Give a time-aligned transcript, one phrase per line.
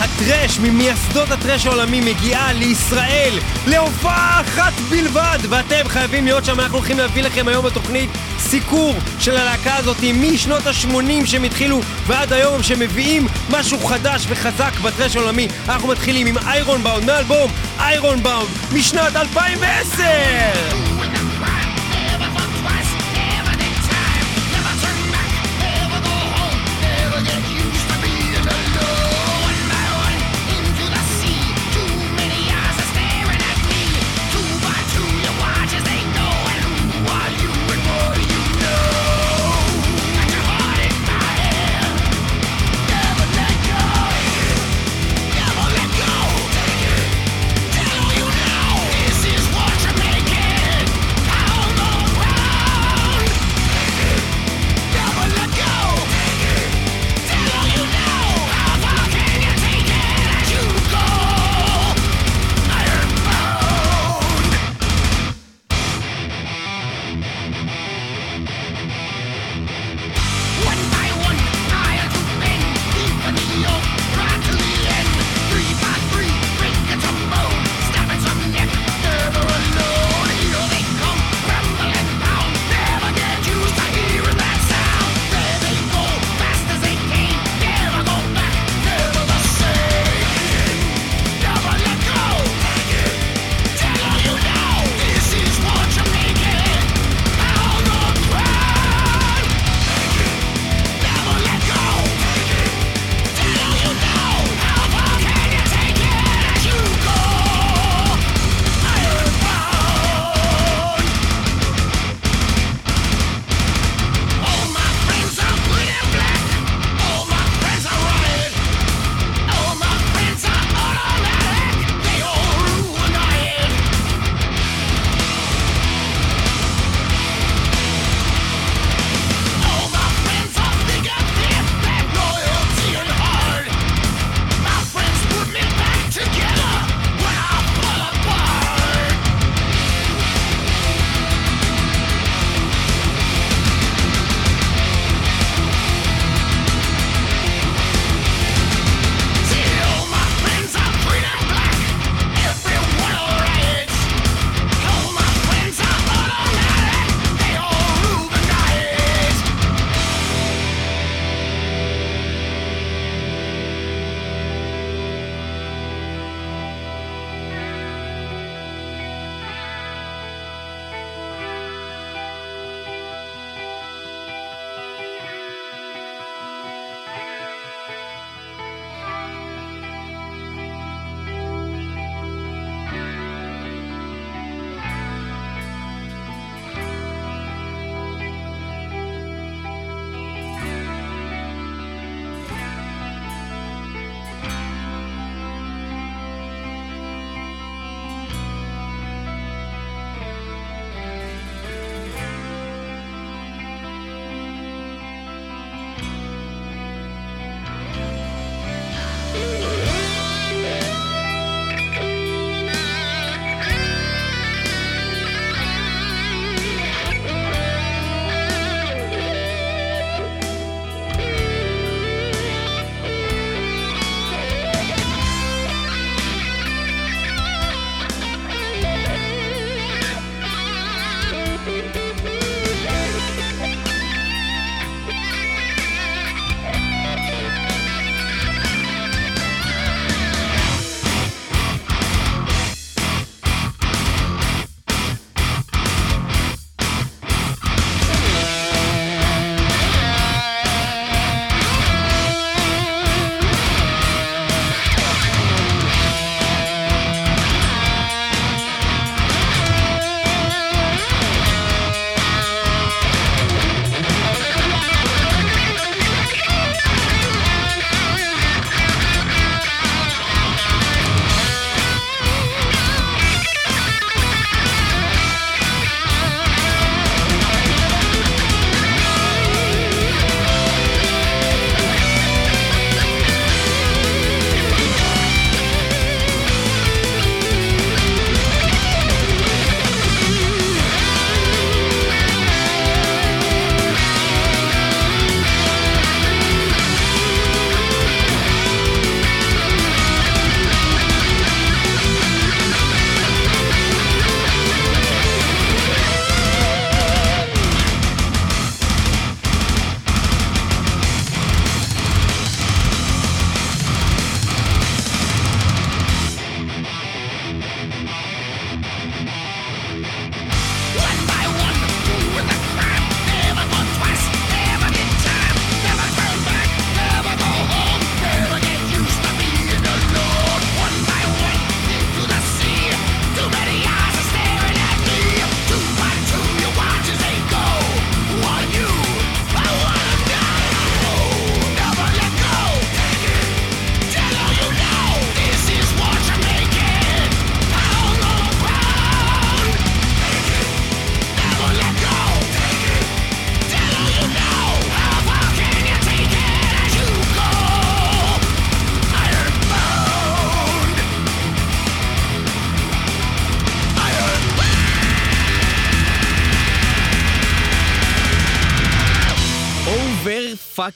[0.00, 6.98] הטרש ממייסדות הטרש העולמי מגיעה לישראל להופעה אחת בלבד ואתם חייבים להיות שם, אנחנו הולכים
[6.98, 13.26] להביא לכם היום בתוכנית סיקור של הלהקה הזאת משנות ה-80 שהם התחילו ועד היום שמביאים
[13.50, 15.48] משהו חדש וחזק בטרש העולמי.
[15.68, 20.89] אנחנו מתחילים עם איירון באונד מאלבום איירון באונד משנת 2010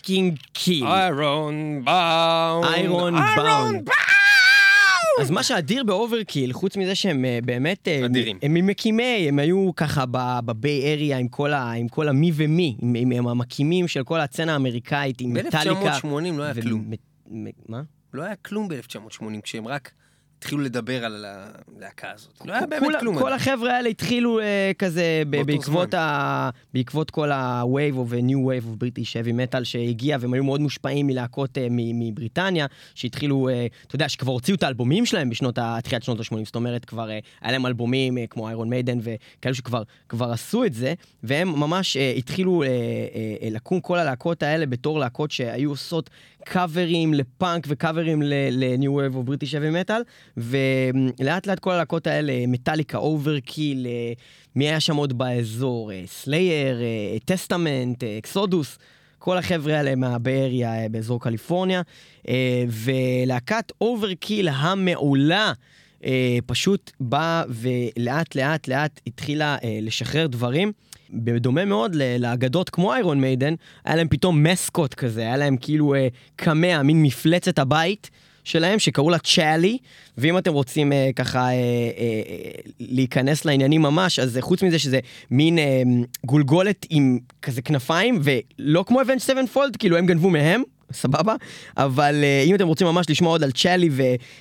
[0.05, 0.87] fucking kill.
[0.87, 2.65] Ironbound.
[2.75, 3.89] Ironbound.
[5.21, 7.89] אז מה שאדיר ב Overkill, חוץ מזה שהם אה, באמת...
[7.89, 8.39] אה, אדירים.
[8.43, 10.05] הם ממקימי, הם היו ככה
[10.45, 14.05] ב Bay Area עם כל ה- עם כל המי ומי, עם- עם עם המקימים של
[14.05, 15.75] כל הסצנה האמריקאית, עם מטאליקה.
[16.03, 16.07] ב-1980
[16.37, 16.91] לא היה כלום.
[17.69, 17.83] מה?
[18.15, 19.91] לא היה כלום ב-1980, כשהם רק
[20.45, 22.43] התחילו לדבר על הלהקה הזאת.
[22.45, 23.19] לא היה באמת כלום.
[23.19, 25.23] כל החבר'ה האלה התחילו אה, כזה
[26.73, 31.07] בעקבות, כל ה-wave of new wave of British heavy metal שהגיע, והם היו מאוד מושפעים
[31.07, 35.59] מלהקות אה, מבריטניה, שהתחילו, אה, אתה יודע, שכבר הוציאו את האלבומים שלהם בשנות.
[35.85, 40.33] תחילת שנות ה-80, זאת אומרת, כבר היה להם אלבומים כמו Iron Maiden וכאלו שכבר כבר
[40.33, 42.63] עשו את זה, והם ממש התחילו
[43.51, 46.11] לקום כל הלהקות האלה בתור להקות שהיו עושות
[46.45, 50.03] קאברים לפאנק וקאברים ל-New Wave of British Heavy Metal,
[50.37, 54.13] ולאט לאט כל הלהקות האלה, Metallica, Overkill, אה,
[54.57, 55.91] מי היה שם עוד באזור?
[56.07, 56.81] Slayer,
[57.25, 58.79] Testament, Exodus.
[59.19, 61.83] כל החבר'ה האלה מה Bay Area אה, באזור קליפורניה,
[62.29, 65.53] אה, ולהקת Overkill המעולה
[66.05, 70.73] אה, פשוט באה ולאט לאט לאט התחילה אה, לשחרר דברים.
[71.11, 73.55] בדומה מאוד לאגדות כמו Iron Maiden,
[73.85, 78.11] היה להם פתאום mascot כזה, היה להם כאילו אה, קמע, מין מפלצת הבית
[78.45, 79.79] שלהם, שקראו לה Chaly,
[80.19, 81.53] ואם אתם רוצים אה, ככה אה, אה,
[82.29, 85.83] אה, להיכנס לעניינים ממש, אז אה, חוץ מזה שזה מין אה,
[86.27, 90.63] גולגולת עם כזה כנפיים, ולא כמו Avenged Sevenfold, כאילו הם גנבו מהם.
[90.93, 91.35] סבבה?
[91.77, 93.91] אבל אה, אם אתם רוצים ממש לשמוע עוד על Chaly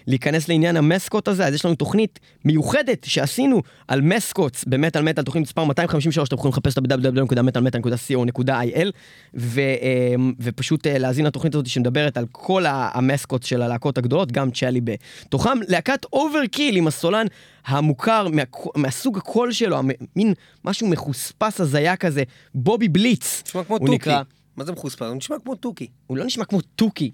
[0.07, 5.23] ולהיכנס לעניין ה mascot הזה, אז יש לנו תוכנית מיוחדת שעשינו על mascots במטאל מטאל,
[5.23, 8.87] תוכנית מספר 253, אתם יכולים לחפש אותה ב- www.metalmetal.co.il
[9.35, 13.97] ו, אה, ופשוט אה, להאזין לתוכנית הזאת שמדברת על כל ה- ה mascots של הלהקות
[13.97, 15.57] הגדולות, גם Chaly בתוכם.
[15.67, 17.25] להקת Overkill עם הסולן
[17.65, 18.43] המוכר מה,
[18.75, 19.79] מהסוג הקול שלו,
[20.15, 20.33] מין
[20.65, 22.23] משהו מחוספס הזיה כזה,
[22.55, 23.43] בובי בליץ.
[23.47, 23.95] נשמע כמו הוא תוכי.
[23.95, 24.21] נקרא-
[24.57, 25.01] מה זה מחוספס?
[25.01, 25.87] הוא נשמע כמו תוכי.
[26.07, 27.11] הוא לא נשמע כמו תוכי.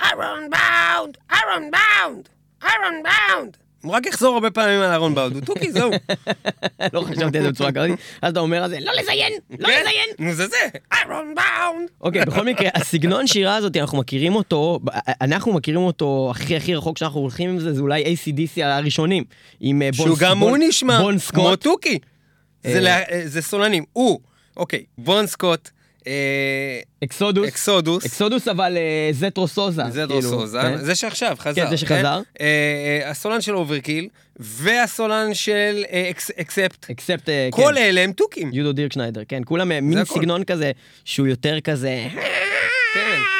[0.00, 1.16] איירון באונד!
[1.32, 2.28] איירון באונד!
[2.62, 3.56] איירון באונד!
[3.82, 5.34] הוא רק יחזור הרבה פעמים על איירון באונד.
[5.34, 5.90] הוא תוכי, זהו.
[6.92, 7.90] לא חשבתי על זה בצורה כזאת,
[8.22, 9.80] אז אתה אומר על זה, לא לזיין, לא כן?
[9.80, 10.08] לזיין.
[10.18, 10.56] נו, זה זה.
[10.92, 11.88] איירון באונד!
[12.00, 14.80] אוקיי, בכל מקרה, הסגנון שירה הזאת, אנחנו מכירים אותו,
[15.20, 19.24] אנחנו מכירים אותו הכי הכי רחוק שאנחנו הולכים עם זה, זה אולי AC/DC הראשונים.
[19.60, 21.56] עם אה, בון שהוא גם הוא נשמע כמו.
[21.56, 21.98] תוכי.
[22.64, 23.02] זה אה.
[23.12, 23.84] אה, זה סולנים.
[23.92, 24.20] הוא,
[24.56, 25.79] אוקיי, בון סקוט, אה,
[27.04, 27.48] Exodus.
[27.48, 29.82] Exodus, Exodus אבל אה, זטרו סוזה.
[29.90, 30.76] זה כאילו, זטרו סוזה, כן?
[30.76, 31.64] זה שעכשיו חזר.
[31.64, 32.20] כן, זה שחזר.
[32.40, 32.46] אה,
[33.04, 36.90] אה, הסולן של Overkill, והסולן של אה, Acc- Accept.
[36.90, 37.82] Accept, אה, כל כן.
[37.82, 38.50] אלה הם תוכים.
[38.52, 40.04] יודו דירקשניידר, כן, כולם אה, מין.
[40.04, 40.72] סגנון כזה,
[41.04, 42.06] שהוא יותר כזה...
[42.94, 43.39] כן.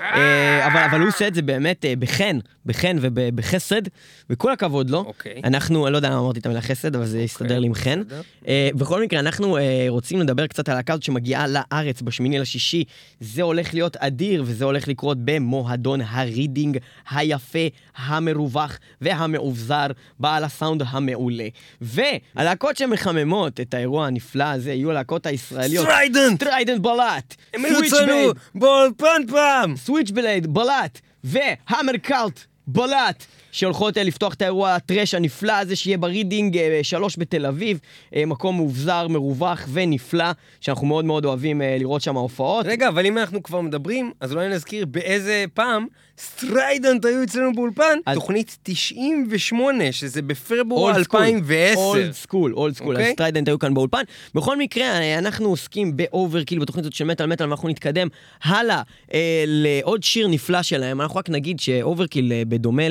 [0.00, 3.82] אה, אבל, אבל הוא עושה את זה באמת אה, בחן, בחן ובחסד,
[4.30, 4.98] וכל הכבוד לו.
[4.98, 5.40] אוקיי.
[5.44, 8.02] אנחנו, אני לא יודע למה אמרתי את המילה חסד, אבל זה יסתדר לי עם חן.
[8.48, 12.84] אה, בכל מקרה, אנחנו אה, רוצים לדבר קצת על הזאת שמגיעה לארץ בשמיני לשישי.
[13.20, 16.78] זה הולך להיות אדיר, וזה הולך לקרות במועדון הרידינג
[17.10, 17.58] היפה,
[17.96, 19.86] המרווח והמאובזר,
[20.20, 21.48] בעל הסאונד המעולה.
[21.80, 25.86] והלהקות שמחממות את האירוע הנפלא הזה יהיו הלהקות הישראליות.
[25.86, 26.40] Strident!
[26.44, 27.34] Strident, Blut!
[27.54, 29.76] הם היו אצלנו באולפן פעם!
[29.88, 36.58] Switchblade, Blut, ו Hammercult, Blut, שהולכות אה, לפתוח את האירוע הטרש הנפלא הזה שיהיה ברידינג
[36.58, 37.78] אה, שלוש בתל אביב,
[38.16, 42.66] אה, מקום מאובזר, מרווח ונפלא, שאנחנו מאוד מאוד אוהבים לראות שם הופעות.
[42.66, 45.86] רגע, אבל אם אנחנו כבר מדברים, אז אולי נזכיר באיזה פעם
[46.18, 51.80] Strident היו אצלנו באולפן, אז- תוכנית 98, שזה בפברואר אולד סקול, 2010.
[51.80, 53.12] אולד סקול, אולד סקול, אז אוקיי.
[53.12, 54.02] Strident היו כאן באולפן.
[54.34, 58.08] בכל מקרה, אנחנו עוסקים ב Overkill בתוכנית הזאת של מטאל מטאל, ואנחנו נתקדם
[58.42, 58.82] הלאה
[59.14, 61.00] אה, לעוד שיר נפלא שלהם.
[61.00, 62.88] אנחנו רק נגיד ש Overkill, אה, בדומה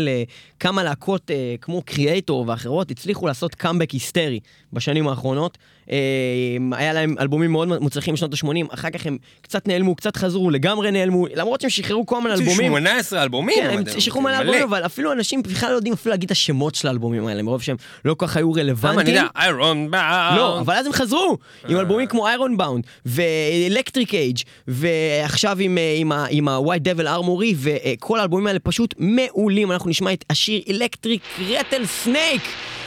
[0.58, 4.40] לכמה להקות אה, כמו Kreator ואחרות, הצליחו לעשות קאמבק היסטרי
[4.74, 5.58] בשנים האחרונות.
[5.92, 5.98] אה,
[6.72, 10.92] היה להם אלבומים מאוד מוצלחים בשנות ה-80, אחר כך הם קצת נעלמו, קצת חזרו, לגמרי
[10.92, 12.72] נעלמו, למרות שהם שחררו כל מיני אלבומים.
[12.72, 13.56] 18 אלבומים.
[13.56, 16.32] כן, הם שחררו זה מלא אלבומים, אבל אפילו אנשים בכלל לא יודעים אפילו להגיד את
[16.32, 19.16] השמות של האלבומים האלה, מרוב שהם לא כל כך היו למה אני רלוונטיים.
[19.16, 20.38] יודע, Ironbound.
[20.38, 21.38] לא, אבל אז הם חזרו,
[21.68, 26.18] עם אלבומים כמו Ironbound, ו Electric Age, ועכשיו עם, אה,
[26.52, 29.72] ה- White Devil Armory, וכל האלבומים האלה פשוט מעולים.
[29.72, 32.42] אנחנו נשמע את השיר Electric Rattlesnake,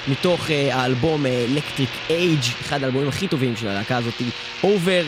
[0.09, 4.15] מתוך אה, האלבום Electric Age, אחד האלבומים הכי טובים של הלהקה הזאת,
[4.65, 5.03] Over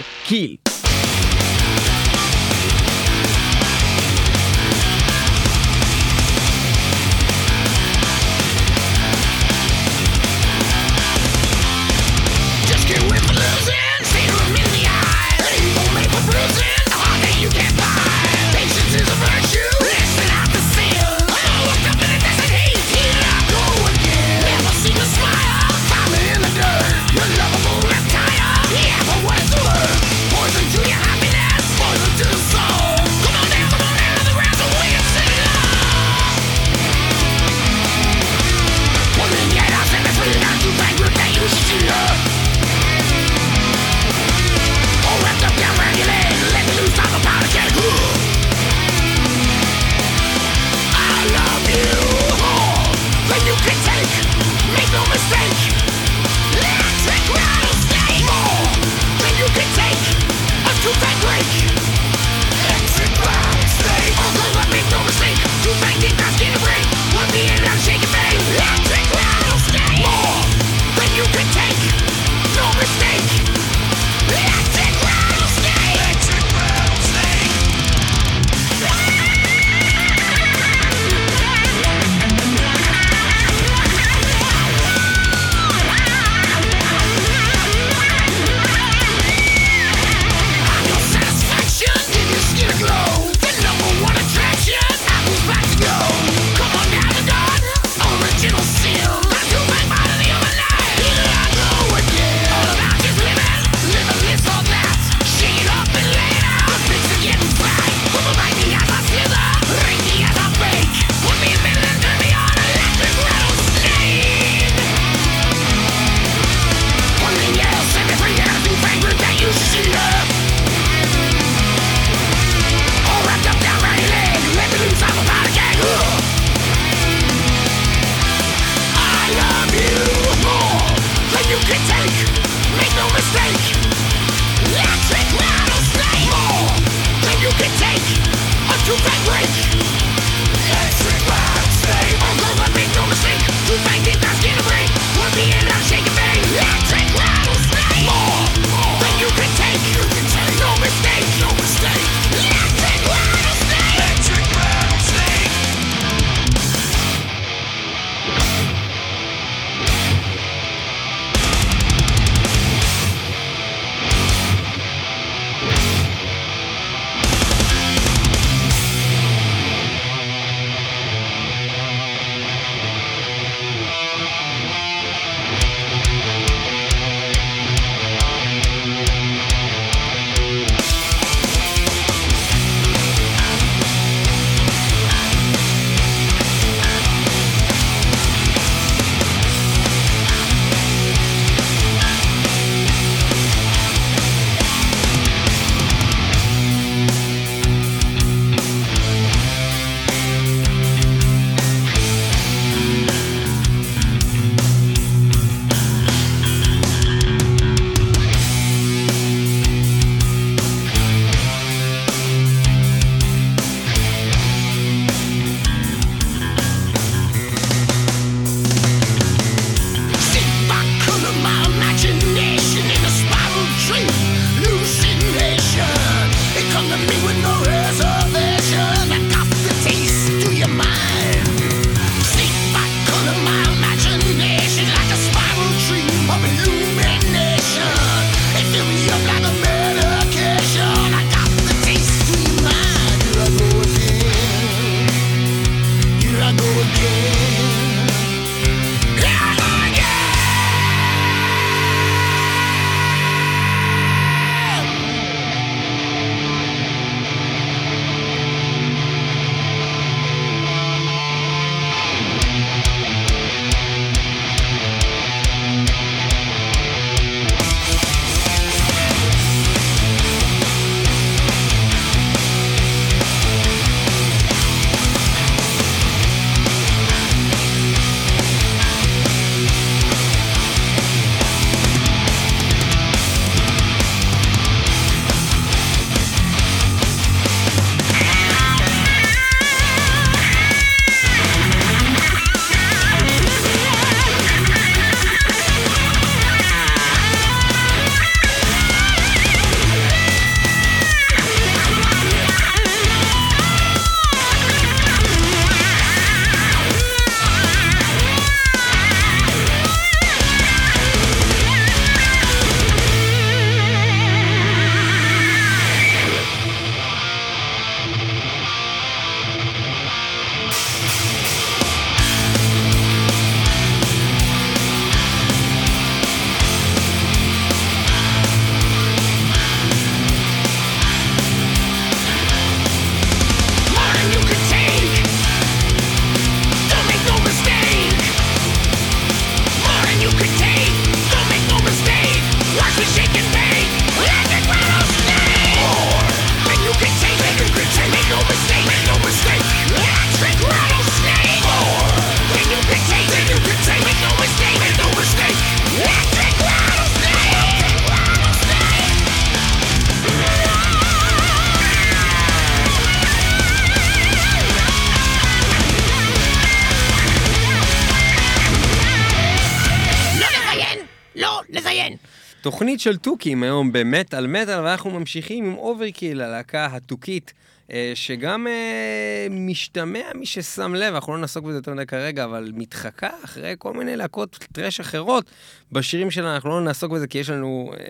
[373.03, 377.53] של תוכים היום במטאל מטאל, ואנחנו ממשיכים עם Overkill, הלהקה התוכית,
[377.93, 382.73] אה, שגם אה, משתמע, מי ששם לב, אנחנו לא נעסוק בזה יותר מדי כרגע, אבל
[382.75, 385.45] מתחקה אחרי כל מיני להקות טרש אחרות
[385.93, 388.05] בשירים שלה, אנחנו לא נעסוק בזה כי יש לנו אה,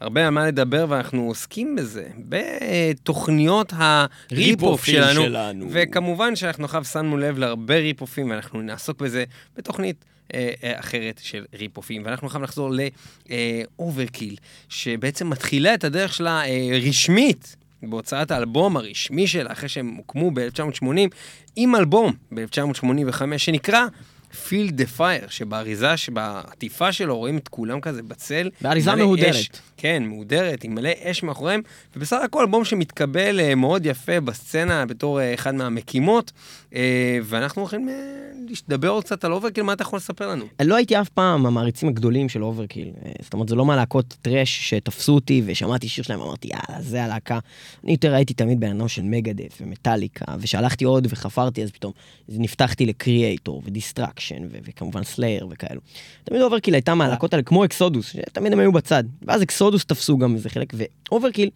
[0.00, 5.22] הרבה על מה לדבר ואנחנו עוסקים בזה, בתוכניות ה rip-off ריפ-אופים שלנו.
[5.22, 5.66] שלנו.
[5.70, 9.24] וכמובן שאנחנו עכשיו שמנו לב להרבה ריפ-אופים, ואנחנו נעסוק בזה
[9.56, 10.04] בתוכנית
[10.62, 12.02] אחרת של ריפ-אופים.
[12.04, 12.70] ואנחנו עכשיו נחזור
[13.78, 14.36] ל Overkill,
[14.68, 17.56] שבעצם מתחילה את הדרך שלה אה, רשמית.
[17.82, 20.86] בהוצאת האלבום הרשמי שלה, אחרי שהם הוקמו ב-1980,
[21.56, 23.86] עם אלבום ב-1985 שנקרא
[24.32, 28.50] Feel the Fire, שבאריזה, שבעטיפה שלו רואים את כולם כזה בצל.
[28.60, 29.34] באריזה מהודרת.
[29.34, 29.50] אש.
[29.80, 31.60] כן, מהודרת, עם מלא אש מאחוריהם,
[31.96, 36.32] ובסך הכל אלבום שמתקבל אה, מאוד יפה בסצנה בתור אה, אחד מהמקימות,
[36.74, 37.94] אה, ואנחנו הולכים אה,
[38.68, 40.44] לדבר עוד קצת על Overkill, מה אתה יכול לספר לנו?
[40.62, 42.90] לא הייתי אף פעם המעריצים הגדולים של Overkill.
[43.22, 47.38] זאת אומרת, זה לא מהלהקות טראש שתפסו אותי ושמעתי שיר שלהם, אמרתי, יאללה, זה הלהקה.
[47.84, 51.92] אני יותר הייתי תמיד בן אדם של Megadeth ו Metallica, וכשהלכתי עוד וחפרתי, אז פתאום
[52.28, 55.80] נפתחתי ל Kreator ו Destruction, וכמובן Slayer וכאלו.
[56.24, 59.04] תמיד Overkill הייתה מהלהקות האלה כמו Exodus, שתמיד הם היו בצד.
[59.22, 60.72] ואז Exodus תפסו גם איזה חלק,
[61.10, 61.50] ו Overkill,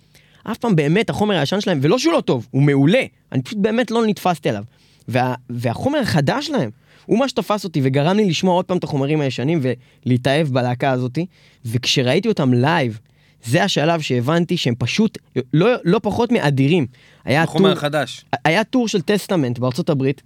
[0.45, 3.91] אף פעם באמת החומר הישן שלהם, ולא שהוא לא טוב, הוא מעולה, אני פשוט באמת
[3.91, 4.65] לא נתפסתי עליו.
[5.09, 6.71] וה, והחומר החדש שלהם,
[7.07, 9.61] הוא מה שתפס אותי וגרם לי לשמוע עוד פעם את החומרים הישנים
[10.07, 11.27] ולהתאהב בלהקה הזאתי.
[11.65, 12.99] וכשראיתי אותם live,
[13.45, 15.19] זה השלב שהבנתי שהם פשוט
[15.55, 16.87] לא, לא פחות מאדירים.
[17.25, 18.25] היה החומר טור, החדש.
[18.45, 20.23] היה tour של טסטמנט בארצות הברית,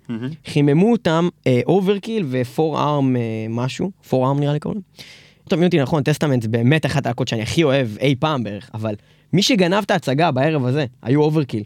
[0.47, 1.29] חיממו אותם
[1.67, 3.17] אוברקיל ו four arm
[3.49, 4.81] משהו, four arm נראה לי קוראים.
[5.49, 8.95] תבין אותי נכון, טסטמנט זה באמת אחת הלהקות שאני הכי אוהב אי פעם בערך, אבל
[9.33, 11.63] מי שגנב את ההצגה בערב הזה היו אוברקיל.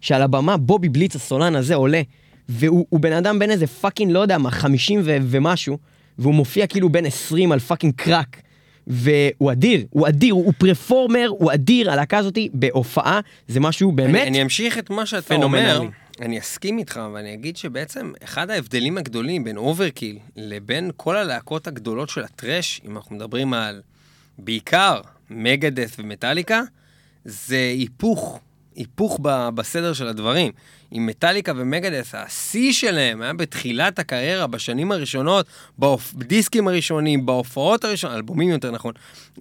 [0.00, 2.02] שעל הבמה בובי בליץ הסולן הזה עולה,
[2.48, 5.78] והוא הוא בן אדם בן איזה fucking לא יודע מה, 50 ו- ומשהו,
[6.18, 8.40] והוא מופיע כאילו בן 20 על fucking קראק.
[8.86, 14.28] והוא אדיר, הוא אדיר, הוא performer, הוא אדיר, הלהקה הזאתי בהופעה, זה משהו באמת אני,
[14.28, 15.34] אני אמשיך את מה שאתה.
[15.42, 15.82] אומר,
[16.20, 22.08] אני אסכים איתך, ואני אגיד שבעצם אחד ההבדלים הגדולים בין אוברקיל לבין כל הלהקות הגדולות
[22.08, 23.82] של ה thrash, אם אנחנו מדברים על
[24.38, 25.00] בעיקר
[25.30, 26.62] מגדס ומטאליקה,
[27.24, 28.40] זה היפוך,
[28.76, 30.52] היפוך ב- בסדר של הדברים.
[30.90, 35.46] עם מטאליקה ומגדס, השיא שלהם היה בתחילת הקריירה, בשנים הראשונות.
[36.14, 38.92] בדיסקים הראשונים, בהופעות הראשונות, אלבומים יותר נכון,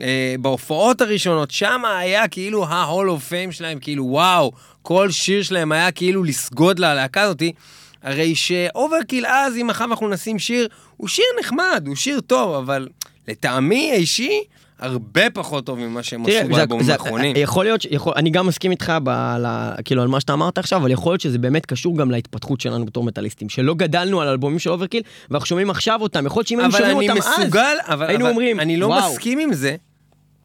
[0.01, 5.71] אה, בהופעות הראשונות, שם היה כאילו ה-Hall of Fame שלהם, כאילו וואו, כל שיר שלהם
[5.71, 7.53] היה כאילו לסגוד ללהקה הזאתי.
[8.03, 10.67] הרי שאוברקיל אז, אם עכשיו אנחנו נשים שיר,
[10.97, 12.87] הוא שיר נחמד, הוא שיר טוב, אבל
[13.27, 14.43] לטעמי האישי,
[14.79, 17.35] הרבה פחות טוב ממה שהם עשו באלבומים האחרונים.
[17.37, 19.09] יכול להיות, יכול, אני גם מסכים איתך ב,
[19.39, 22.61] ל, כאילו על מה שאתה אמרת עכשיו, אבל יכול להיות שזה באמת קשור גם להתפתחות
[22.61, 26.47] שלנו בתור מטאליסטים, שלא גדלנו על אלבומים של אוברקיל, ואנחנו שומעים עכשיו אותם, יכול להיות
[26.47, 29.11] שאם היינו שומעים אותם אז, מסוגל, אבל, היינו אבל אומרים, אני לא וואו.
[29.11, 29.75] מסכים עם זה.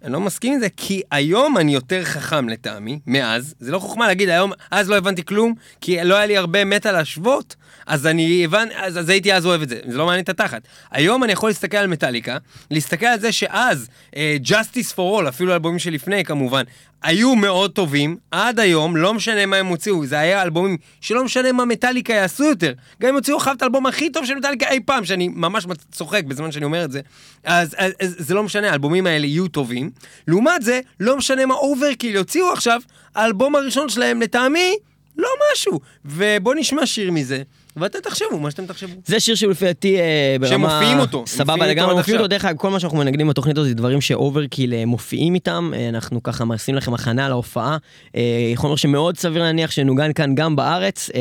[0.04, 3.54] אני לא מסכים עם זה, כי היום אני יותר חכם לטעמי, מאז.
[3.60, 6.92] זה לא חוכמה להגיד היום, אז לא הבנתי כלום, כי לא היה לי הרבה מה
[6.92, 7.56] להשוות,
[7.86, 8.68] אז אני הבנ...
[8.76, 9.80] אז, אז הייתי אז אוהב את זה.
[9.86, 10.62] זה לא מעניין את התחת.
[10.90, 12.36] היום אני יכול להסתכל על מטאליקה,
[12.70, 16.62] להסתכל על זה שאז, אה, Justice for All, אפילו אלבומים שלפני כמובן,
[17.02, 21.52] היו מאוד טובים, עד היום, לא משנה מה הם הוציאו, זה היה אלבומים שלא משנה
[21.52, 22.72] מה מטאליקה יעשו יותר.
[23.02, 26.24] גם אם הוציאו עכשיו את האלבום הכי טוב של מטאליקה אי פעם, שאני ממש צוחק
[26.24, 27.00] בזמן שאני אומר את זה,
[27.44, 29.87] אז, אז, אז זה לא משנה, האלבומים האלה יהיו טובים.
[30.28, 32.80] לעומת זה, לא משנה מה אוברקיל יוציאו עכשיו,
[33.14, 34.76] האלבום הראשון שלהם, לטעמי,
[35.18, 35.80] לא משהו.
[36.04, 37.42] ובוא נשמע שיר מזה,
[37.76, 38.92] ואתם תחשבו מה שאתם תחשבו.
[39.06, 40.68] זה שיר שלפי דעתי אה, ברמה...
[40.70, 42.20] שמופיעים אותו, סבבה לגמרי, מופיעים.
[42.20, 42.28] אותו.
[42.28, 45.70] דרך אגב, כל מה שאנחנו מנגנים בתוכנית הזאת זה דברים שאוברקיל אה, מופיעים איתם.
[45.76, 47.76] אה, אנחנו ככה מעשים לכם הכנה להופעה.
[48.16, 51.10] אה, חומר שמאוד סביר להניח שנוגן כאן גם בארץ.
[51.14, 51.20] אה,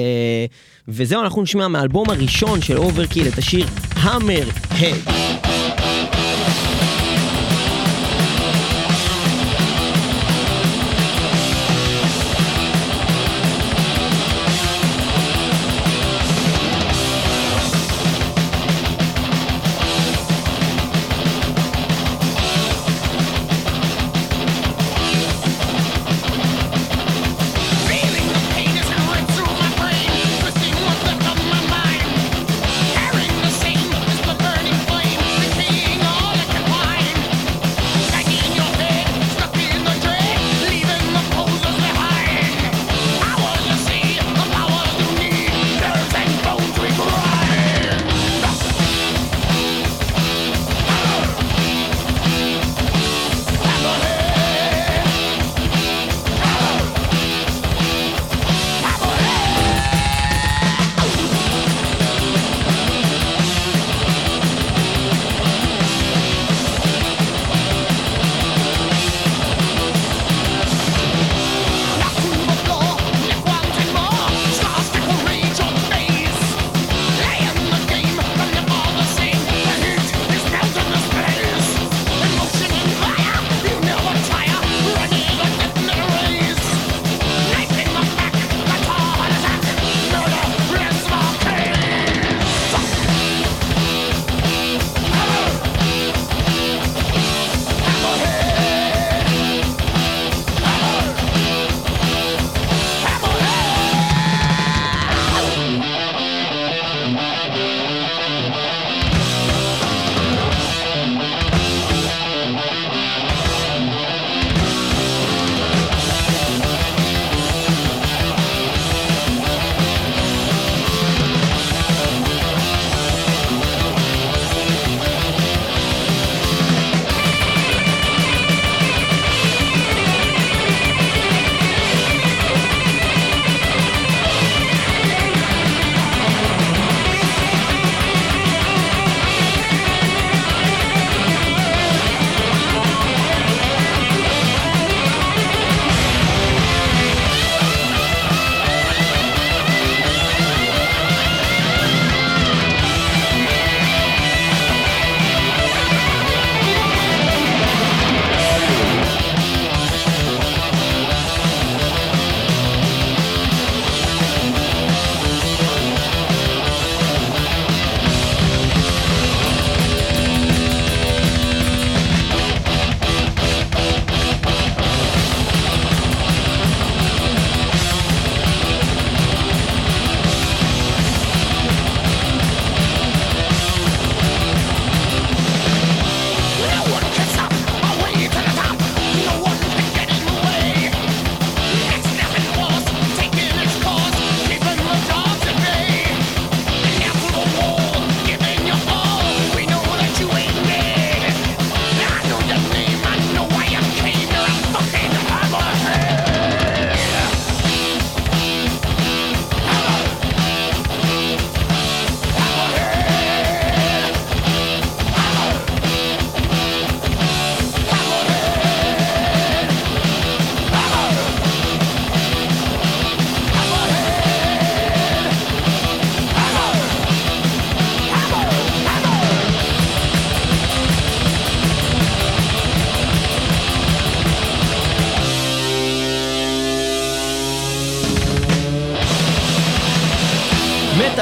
[0.88, 5.57] וזהו, אנחנו נשמע מהאלבום הראשון של אוברקיל את השיר המר הד.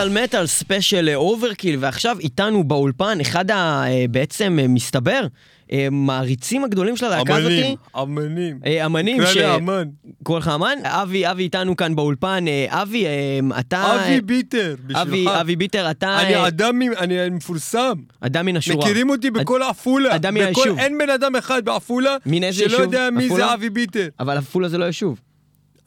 [0.09, 3.83] מטאל מטאל special אוברקיל, ועכשיו איתנו באולפן אחד ה...
[3.87, 5.21] אה, בעצם אה, מסתבר,
[5.71, 7.75] אה, מעריצים הגדולים של הלהקה הזאתי.
[8.01, 8.59] אמנים, אמנים.
[8.85, 9.37] אמנים ש...
[9.37, 9.83] לי אמן.
[10.23, 10.77] קורא לך אמן?
[10.83, 12.45] אבי, אבי איתנו כאן באולפן.
[12.67, 13.05] אבי,
[13.59, 13.95] אתה...
[13.95, 15.31] אבי ביטר, אבי, בשבילך.
[15.31, 17.93] אבי ביטר, אתה אני אדם, אני מפורסם.
[18.21, 18.85] אדם מן השורה.
[18.85, 20.15] מכירים אותי בכל עפולה.
[20.15, 20.79] אדם בכל- מהיישוב.
[20.79, 22.77] אין בן אדם אחד בעפולה מן שלא?
[22.77, 23.29] יודע מי?
[23.29, 24.07] זה אבי ביטר.
[24.19, 25.19] אבל עפולה זה לא יישוב.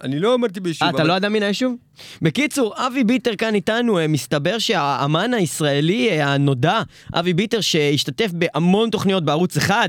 [0.05, 0.89] אני לא אמרתי ביישוב.
[0.89, 1.75] אה, אתה לא אדם מן היישוב?
[2.23, 6.81] בקיצור, אבי ביטר כאן איתנו, אה, מסתבר שהאמן הישראלי אה, הנודע,
[7.15, 9.89] אבי ביטר, שהשתתף בהמון תוכניות בערוץ אחד,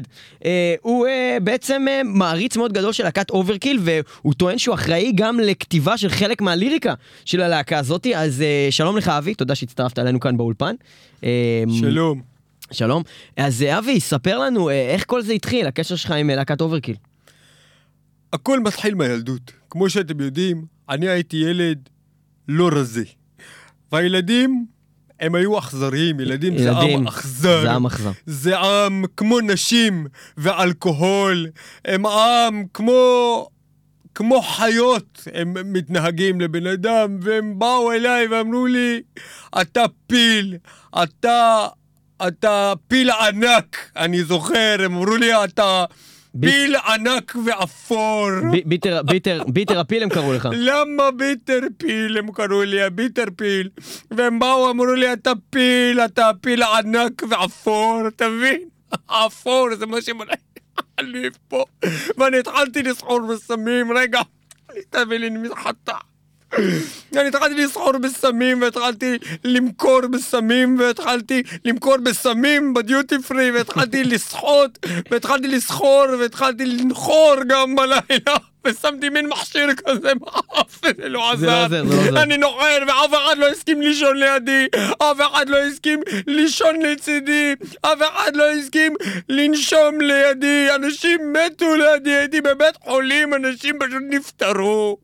[0.82, 1.08] הוא
[1.44, 6.42] בעצם מעריץ מאוד גדול של להקת אוברקיל, והוא טוען שהוא אחראי גם לכתיבה של חלק
[6.42, 6.94] מהליריקה
[7.26, 10.76] של הלהקה הזאתי, אז שלום לך אבי, תודה שהצטרפת אלינו כאן באולפן.
[11.80, 12.22] שלום.
[12.72, 13.04] שלום.
[13.38, 16.96] אז אבי, ספר לנו איך כל זה התחיל, הקשר שלך עם להקת אוברקיל.
[18.34, 19.59] הכל מתחיל מהילדות.
[19.70, 21.90] כמו שאתם יודעים, אני הייתי ילד
[22.48, 23.04] לא רזה.
[23.92, 24.66] והילדים,
[25.20, 27.62] הם היו אכזריים, ילדים זה ילדים, עם אכזר.
[27.62, 28.12] זה עם אכזר.
[28.26, 31.48] זה עם כמו נשים ואלכוהול.
[31.86, 33.48] הם עם כמו...
[34.16, 39.02] כמו חיות הם מתנהגים לבן אדם, והם באו אליי ואמרו לי,
[39.62, 40.58] אתה פיל,
[41.04, 41.68] אתה,
[42.28, 45.86] אתה פיל ענק, אני זוכר, הם אמרו לי, אתה
[46.42, 48.30] פיל ענק ואפור.
[48.66, 50.50] ביטר, ביטר, ביטר הפיל הם קראו לך.
[50.52, 53.70] למה ביטר פיל הם קראו לי, הביטר פיל?
[54.12, 58.62] והם באו, אמרו לי, אתה פיל, אתה פיל ענק ואפור, אתה מבין?
[59.08, 59.98] אפור, זה מה
[61.02, 61.64] לי פה.
[62.18, 64.22] ואני התחלתי לסחור בסמים, רגע,
[64.90, 65.98] תביא לי מסחטה.
[67.18, 75.48] אני התחלתי לסחור בסמים, והתחלתי למכור בסמים, והתחלתי למכור בסמים בדיוטי פרי, והתחלתי לסחוט, והתחלתי
[75.48, 81.64] לסחור, והתחלתי לנחור גם בלילה, ושמתי מין מכשיר כזה באף, וזה לא זה לא עזר.
[81.64, 82.22] עוזר, זה לא עוזר.
[82.24, 84.68] אני נוחר, ואף אחד לא הסכים לישון לידי,
[84.98, 88.94] אף אחד לא הסכים לישון לצידי, אף אחד לא הסכים
[89.30, 94.98] לנשום לידי, אנשים מתו לידי, הייתי בבית חולים, אנשים פשוט נפטרו.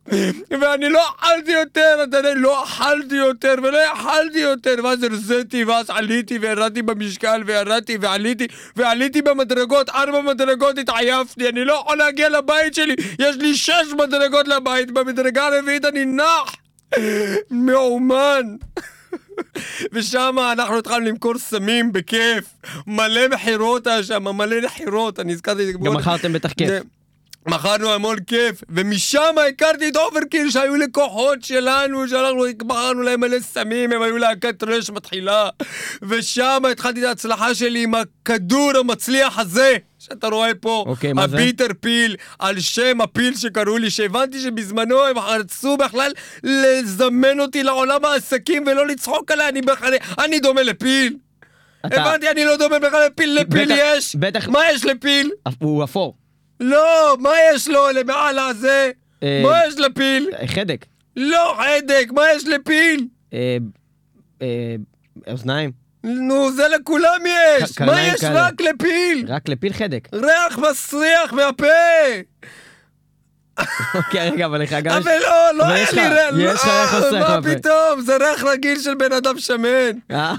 [0.62, 5.86] ואני לא אכלתי יותר, אתה יודע, לא אכלתי יותר ולא אכלתי יותר, ואז הרזיתי, ואז
[5.90, 12.76] עליתי וירדתי במשקל, וירדתי ועליתי, ועליתי במדרגות, ארבע מדרגות התעייפתי, אני לא יכול להגיע לבית
[12.76, 16.56] שלי, יש לי שש מדרגות לבית, במדרגה הרביעית אני נח.
[17.52, 18.56] מאומן.
[19.94, 22.46] ושם אנחנו התחלנו למכור סמים בכיף,
[22.88, 25.74] מלא מכירות היה שם, מלא מכירות, אני הזכרתי את זה.
[25.74, 26.70] גם מכרתם בטח כיף.
[27.48, 33.92] מכרנו המון כיף, ומשם הכרתי את אוברקיל שהיו לקוחות שלנו, שאנחנו מכרנו להם מלא סמים,
[33.92, 35.50] הם היו להקת thrash מתחילה,
[36.02, 39.76] ושם התחלתי את ההצלחה שלי עם הכדור המצליח הזה.
[40.00, 41.36] שאתה רואה פה, אוקיי, מה זה?
[41.38, 46.12] הביטר פיל, על שם הפיל שקראו לי, שהבנתי שבזמנו הם רצו בכלל
[46.44, 51.16] לזמן אותי לעולם העסקים ולא לצחוק עליי, אני בכלל, אני דומה לפיל.
[51.86, 54.16] אתה- הבנתי, אני לא דומה בכלל לפיל, לפיל בטח- יש.
[54.16, 55.32] בטח- מה יש לפיל?
[55.60, 56.16] הוא אפור.
[56.60, 58.92] לא, מה יש לו למעלה הזה?
[59.24, 60.30] אה, מה יש לפיל?
[60.40, 60.86] אה, חדק.
[61.16, 63.08] לא חדק, מה יש לפיל?
[63.34, 63.58] אה,
[65.28, 65.72] אוזניים.
[66.04, 67.80] נו, זה לכולם יש!
[67.82, 68.24] מה יש.
[68.24, 69.26] רק לפיל?
[69.28, 70.08] רק לפיל חדק.
[70.14, 71.66] ריח מסריח מהפה!
[73.96, 75.08] אוקיי, רגע, אבל לך גם יש...
[75.08, 77.42] אבל לא, לא היה לי ריח, יש לך ריח מסריח מה.
[77.42, 78.02] פתאום?
[78.02, 79.92] זה ריח רגיל של בן אדם שמן.
[80.12, 80.34] אה,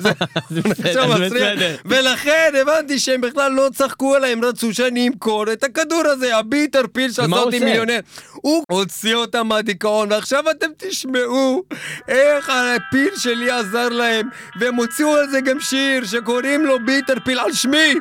[0.51, 1.77] זה בסדר.
[1.85, 6.83] ולכן הבנתי שהם בכלל לא צחקו עליי, הם רצו שאני אמכור את הכדור הזה, הביטר
[6.93, 7.59] פיל שעשה אותי?
[7.59, 8.01] מיליונר.
[8.33, 11.63] הוא הוציא אותם מהדיכאון, ועכשיו אתם תשמעו
[12.09, 14.29] איך הפיל שלי עזר להם,
[14.61, 17.95] והם הוציאו על זה גם שיר שקוראים לו bitter pill על שמי.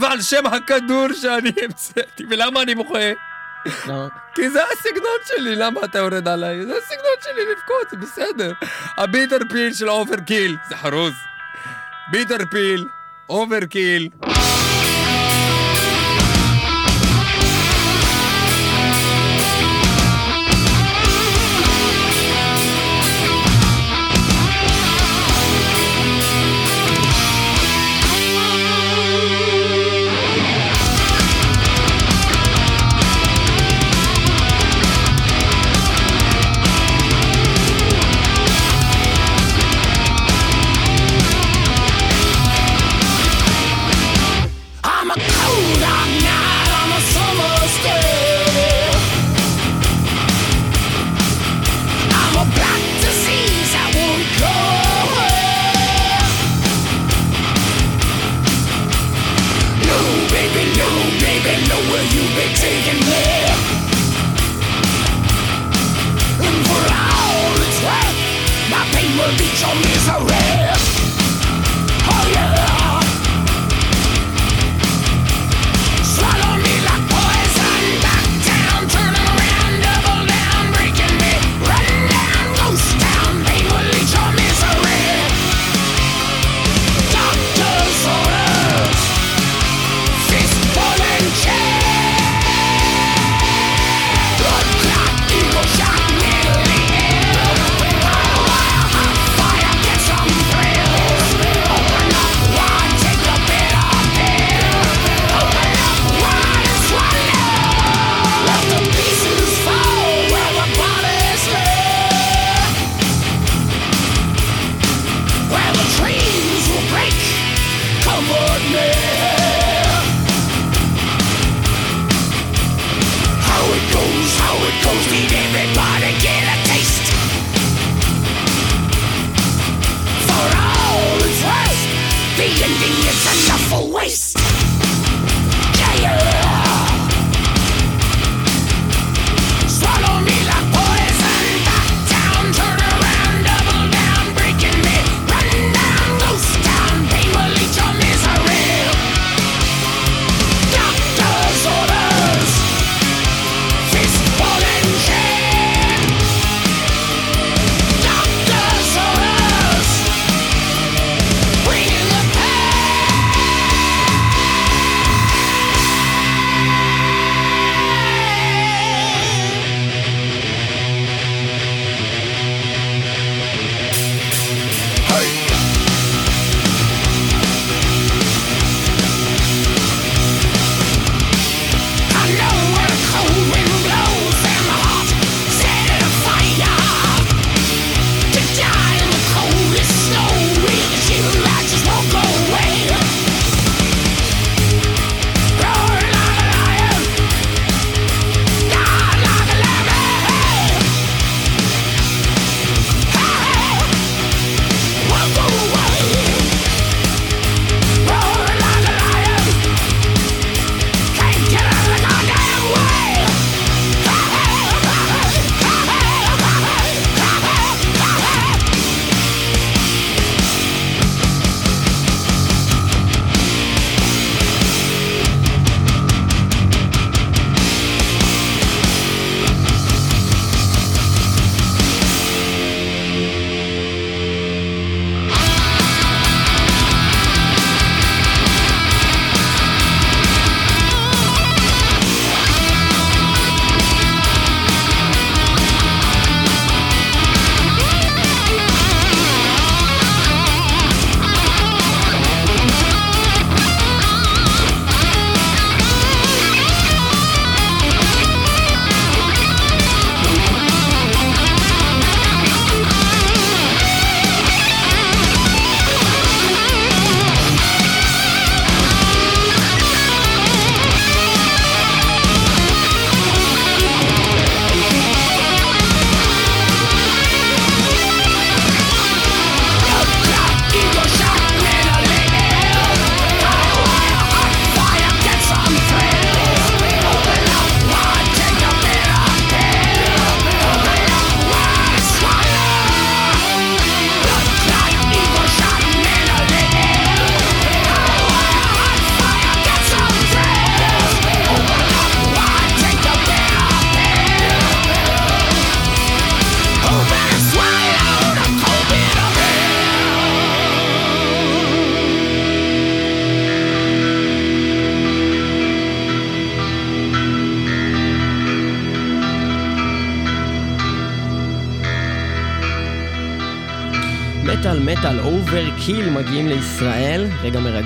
[0.00, 2.98] ועל שם הכדור שאני המצאתי, ולמה אני בוכה?
[3.86, 4.06] לא.
[4.34, 6.66] כי זה הסגנון שלי, למה אתה יורד עליי?
[6.66, 8.52] זה הסגנון שלי לבכות, זה בסדר.
[8.96, 11.12] ה bitter pill של אוברקיל, זה חרוז.
[12.10, 12.88] bitter pill,
[13.28, 14.08] אוברקיל.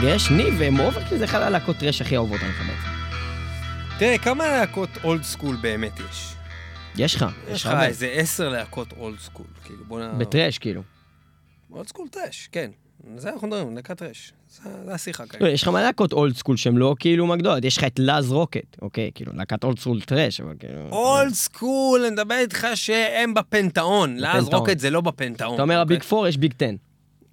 [0.03, 0.31] מרגש.
[0.31, 2.89] ניב, אוברקיל זה אחד הלהקות thrash הכי אהובות עליך בעצם.
[3.99, 6.35] תראה, כמה להקות old school באמת יש?
[6.97, 7.27] יש לך.
[7.49, 10.19] יש לך איזה עשר להקות old school, כאילו, בוא נ...
[10.19, 10.83] ב thrash, כאילו.
[11.73, 12.71] old school thrash, כן.
[13.17, 14.33] זה אנחנו מדברים, להקת thrash.
[14.49, 15.47] זה השיחה כאילו.
[15.47, 17.65] יש לך מלא להקות old school שהן לא כאילו מגדולות.
[17.65, 20.89] יש לך את לאז רוקט, אוקיי, כאילו להקת old school thrash, אבל כאילו...
[20.91, 25.55] old school, אני מדבר איתך שהם בפנתאון, לאז רוקט זה לא בפנתאון.
[25.55, 25.97] אתה אומר אוקיי?
[25.97, 26.75] ה big four, יש big ten.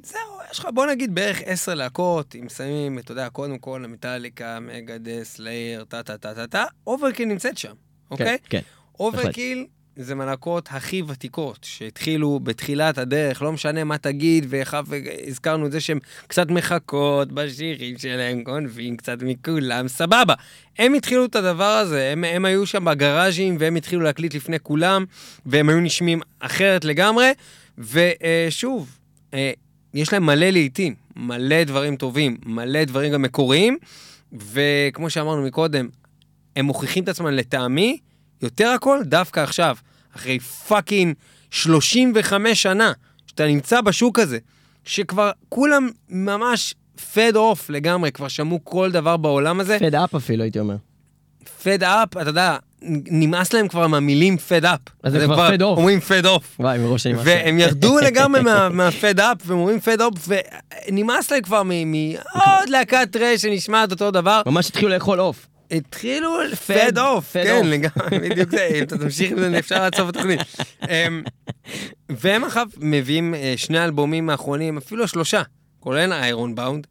[0.03, 0.19] זהו,
[0.51, 4.77] יש לך, בוא נגיד, בערך עשר להקות, אם שמים, אתה יודע, קודם כל, המטאליקה, מגה
[4.77, 7.75] מגדס, סלייר, טה-טה-טה-טה-טה, אוברקיל נמצאת שם, כן,
[8.11, 8.37] אוקיי?
[8.49, 8.59] כן, כן.
[8.99, 9.65] אוברקיל
[9.97, 15.99] זה מהלהקות הכי ותיקות, שהתחילו בתחילת הדרך, לא משנה מה תגיד, והזכרנו את זה שהן
[16.27, 20.33] קצת מחקות בשירים שלהן, גונבים קצת מכולם, סבבה.
[20.77, 25.05] הם התחילו את הדבר הזה, הם, הם היו שם בגראז'ים, והם התחילו להקליט לפני כולם,
[25.45, 27.31] והם היו נשמעים אחרת לגמרי,
[27.77, 28.97] ושוב,
[29.33, 29.51] אה, אה,
[29.95, 33.77] יש להם מלא לעיתים, מלא דברים טובים, מלא דברים גם מקוריים,
[34.33, 35.89] וכמו שאמרנו מקודם,
[36.55, 37.97] הם מוכיחים את עצמם לטעמי,
[38.41, 39.77] יותר הכל דווקא עכשיו,
[40.15, 41.15] אחרי fucking
[41.51, 42.93] 35 שנה
[43.27, 44.37] שאתה נמצא בשוק הזה,
[44.85, 46.75] שכבר כולם ממש
[47.13, 49.79] fed off לגמרי, כבר שמעו כל דבר בעולם הזה.
[49.79, 50.75] fed up אפילו, הייתי אומר.
[51.63, 52.57] fed up, אתה יודע,
[53.11, 54.79] נמאס להם כבר מהמילים fed up.
[55.03, 55.63] אז זה כבר fed off.
[55.63, 56.55] אומרים fed off.
[56.59, 60.27] וואי, מראש אני והם ירדו לגמרי מה- מה fed up, והם אומרים fed off,
[60.87, 64.41] ונמאס להם כבר מעוד להקת טרש שנשמעת אותו דבר.
[64.45, 65.47] ממש התחילו לאכול עוף.
[65.71, 67.65] התחילו Fed- fed off, fed כן, off.
[67.65, 70.39] לגמרי, בדיוק זה, אם אתה תמשיך עם זה, אפשר לעצור בתוכנית.
[70.89, 71.23] אמ,
[72.09, 75.41] והם עכשיו מביאים אה, שני אלבומים האחרונים, אפילו שלושה,
[75.79, 76.87] כולל Ironbound,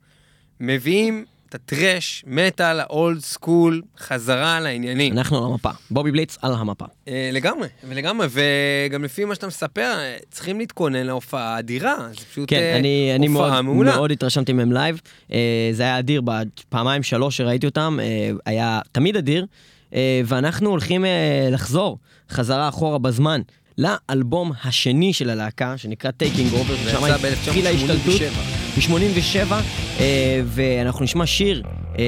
[0.60, 1.24] מביאים
[1.54, 5.12] את הטרש, מטאל, ה old school, חזרה לעניינים.
[5.12, 5.70] אנחנו על המפה.
[5.90, 6.84] בובי בליץ על המפה.
[7.08, 12.48] אה, לגמרי, ולגמרי, וגם לפי מה שאתה מספר, אה, צריכים להתכונן להופעה אדירה, זה פשוט
[12.48, 13.96] כן, אה, אני, אני מאוד, הופעה מעולה.
[13.96, 15.00] מאוד התרשמתי מהם live.
[15.32, 19.46] אה, זה היה אדיר, בפעמיים שלוש שראיתי אותם, אה, היה תמיד אדיר,
[19.94, 21.98] אה, ואנחנו הולכים אה, לחזור
[22.30, 23.40] חזרה אחורה בזמן.
[23.78, 28.53] לאלבום השני של הלהקה, שנקרא Taking Over, יצא התחילה ההשתלטות ב-1987.
[28.76, 29.52] ב-87,
[30.00, 31.62] אה, ואנחנו נשמע שיר
[31.98, 32.04] אה,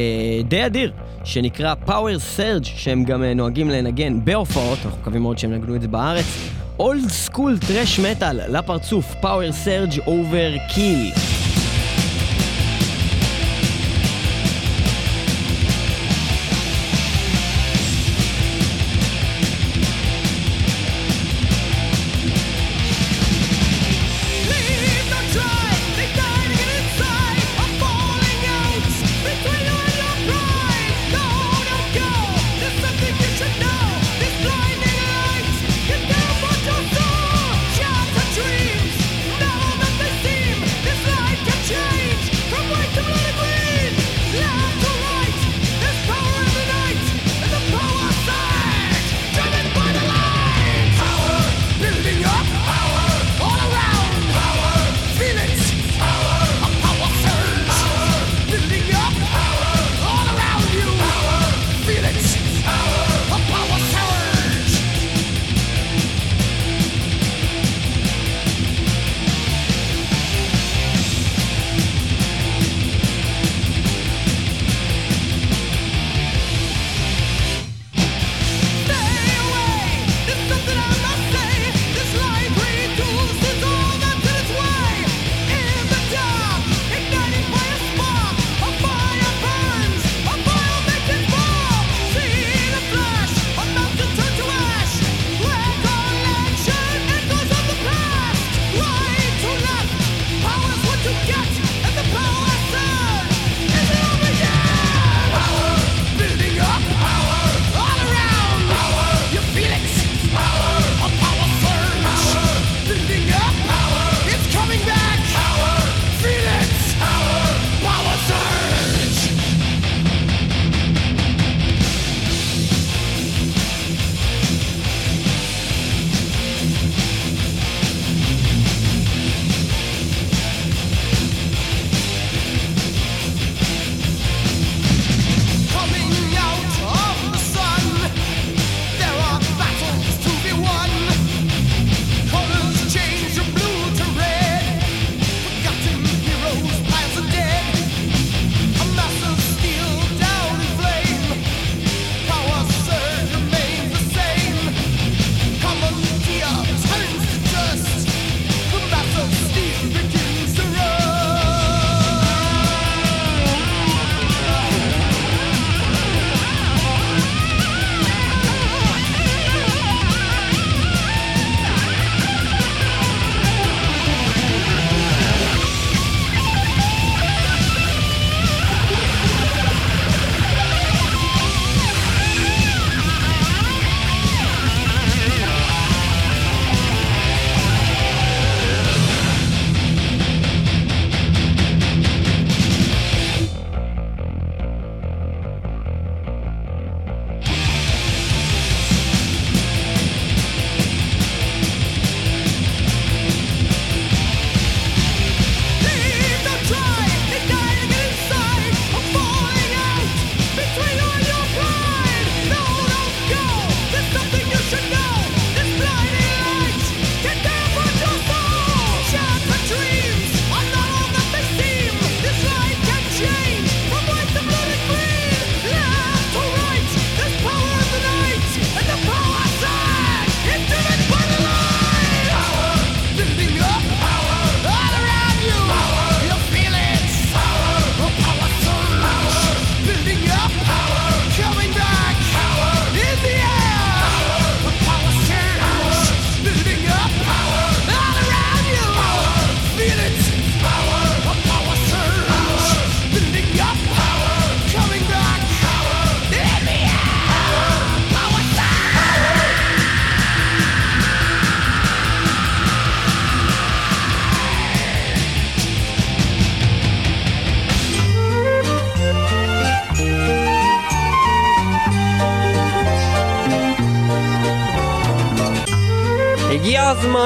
[0.49, 0.93] די אדיר,
[1.25, 5.83] שנקרא Power Surge, שהם גם אה, נוהגים לנגן בהופעות, אנחנו מקווים מאוד שהם ינגנו את
[5.83, 6.25] זה בארץ.
[6.79, 11.36] אולד סקול טרש מטאל, לפרצוף, Power Surge over Kill.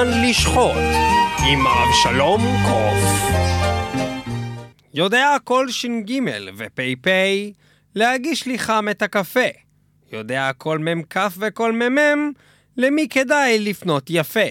[0.01, 0.77] הזמן לשחוט
[1.49, 3.31] עם אבשלום קוף.
[4.95, 6.13] יודע כל ש"ג
[6.57, 7.11] ופ"פ
[7.95, 9.49] להגיש לי חם את הקפה.
[10.13, 12.33] יודע כל מ"כ וכל מ"מ
[12.77, 14.51] למי כדאי לפנות יפה.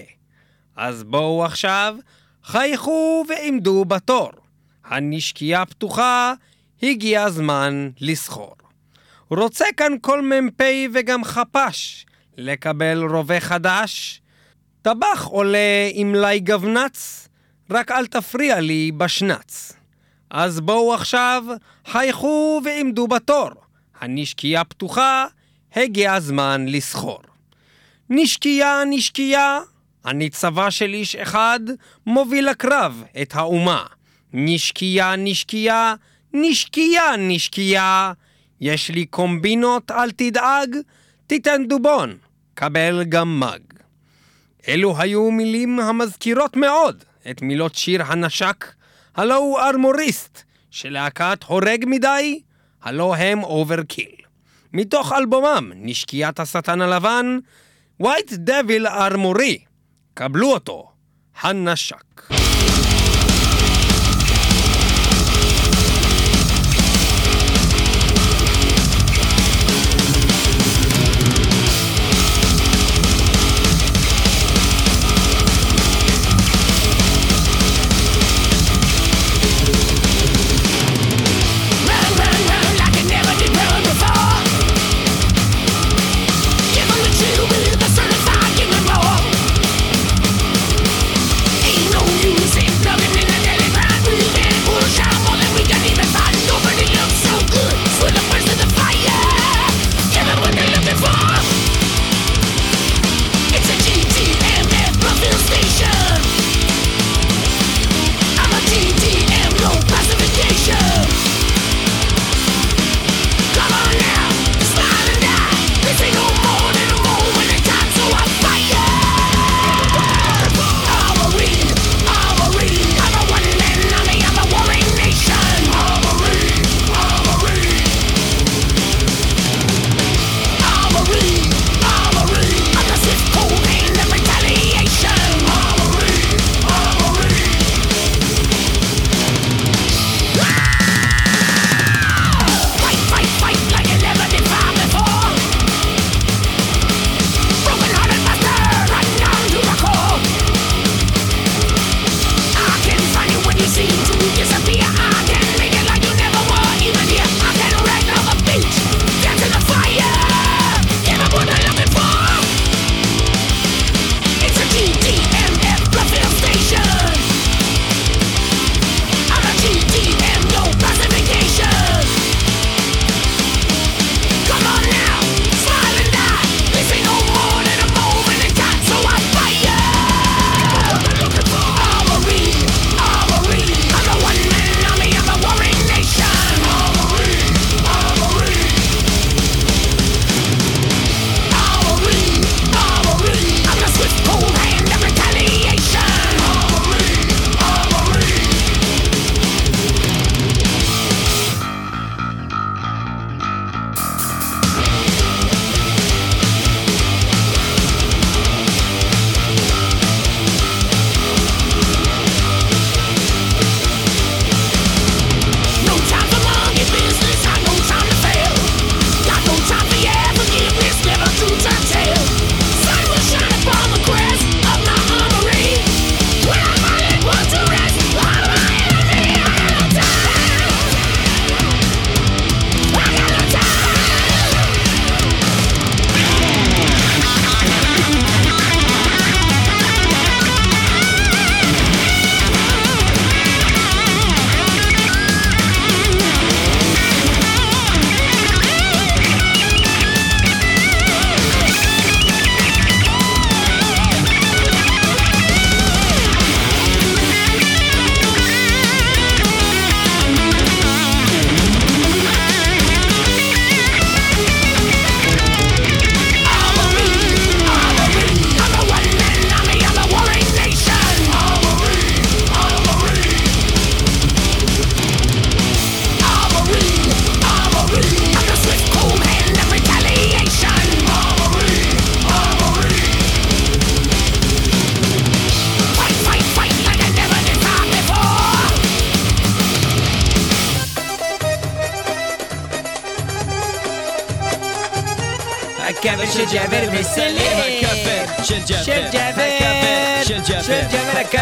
[0.76, 1.96] אז בואו עכשיו,
[2.44, 4.30] חייכו ועמדו בתור.
[4.84, 6.32] הנשקייה פתוחה,
[6.82, 8.56] הגיע הזמן לסחור.
[9.30, 10.62] רוצה כאן כל מ"פ
[10.94, 12.06] וגם חפ"ש,
[12.38, 14.19] לקבל רובה חדש?
[14.82, 17.28] טבח עולה עם לי גבנץ,
[17.70, 19.72] רק אל תפריע לי בשנץ.
[20.30, 21.44] אז בואו עכשיו,
[21.86, 23.50] חייכו ועמדו בתור.
[24.00, 25.26] הנשקייה פתוחה,
[25.76, 27.20] הגיע הזמן לסחור.
[28.10, 29.60] נשקייה, נשקייה,
[30.06, 31.60] אני צבא של איש אחד,
[32.06, 33.84] מוביל לקרב את האומה.
[34.32, 35.94] נשקייה, נשקייה,
[36.32, 38.12] נשקיה, נשקיה.
[38.60, 40.76] יש לי קומבינות, אל תדאג,
[41.26, 42.16] תיתן דובון,
[42.54, 43.69] קבל גם מג.
[44.68, 48.72] אלו היו מילים המזכירות מאוד את מילות שיר הנשק,
[49.16, 52.42] הלוא הוא Armorist, שלהקת הורג מדי,
[52.82, 54.14] הלוא הם Overkill.
[54.72, 57.38] מתוך אלבומם, נשקיית השטן הלבן,
[58.02, 59.58] White Devil Armory.
[60.14, 60.90] קבלו אותו,
[61.40, 62.09] הנשק.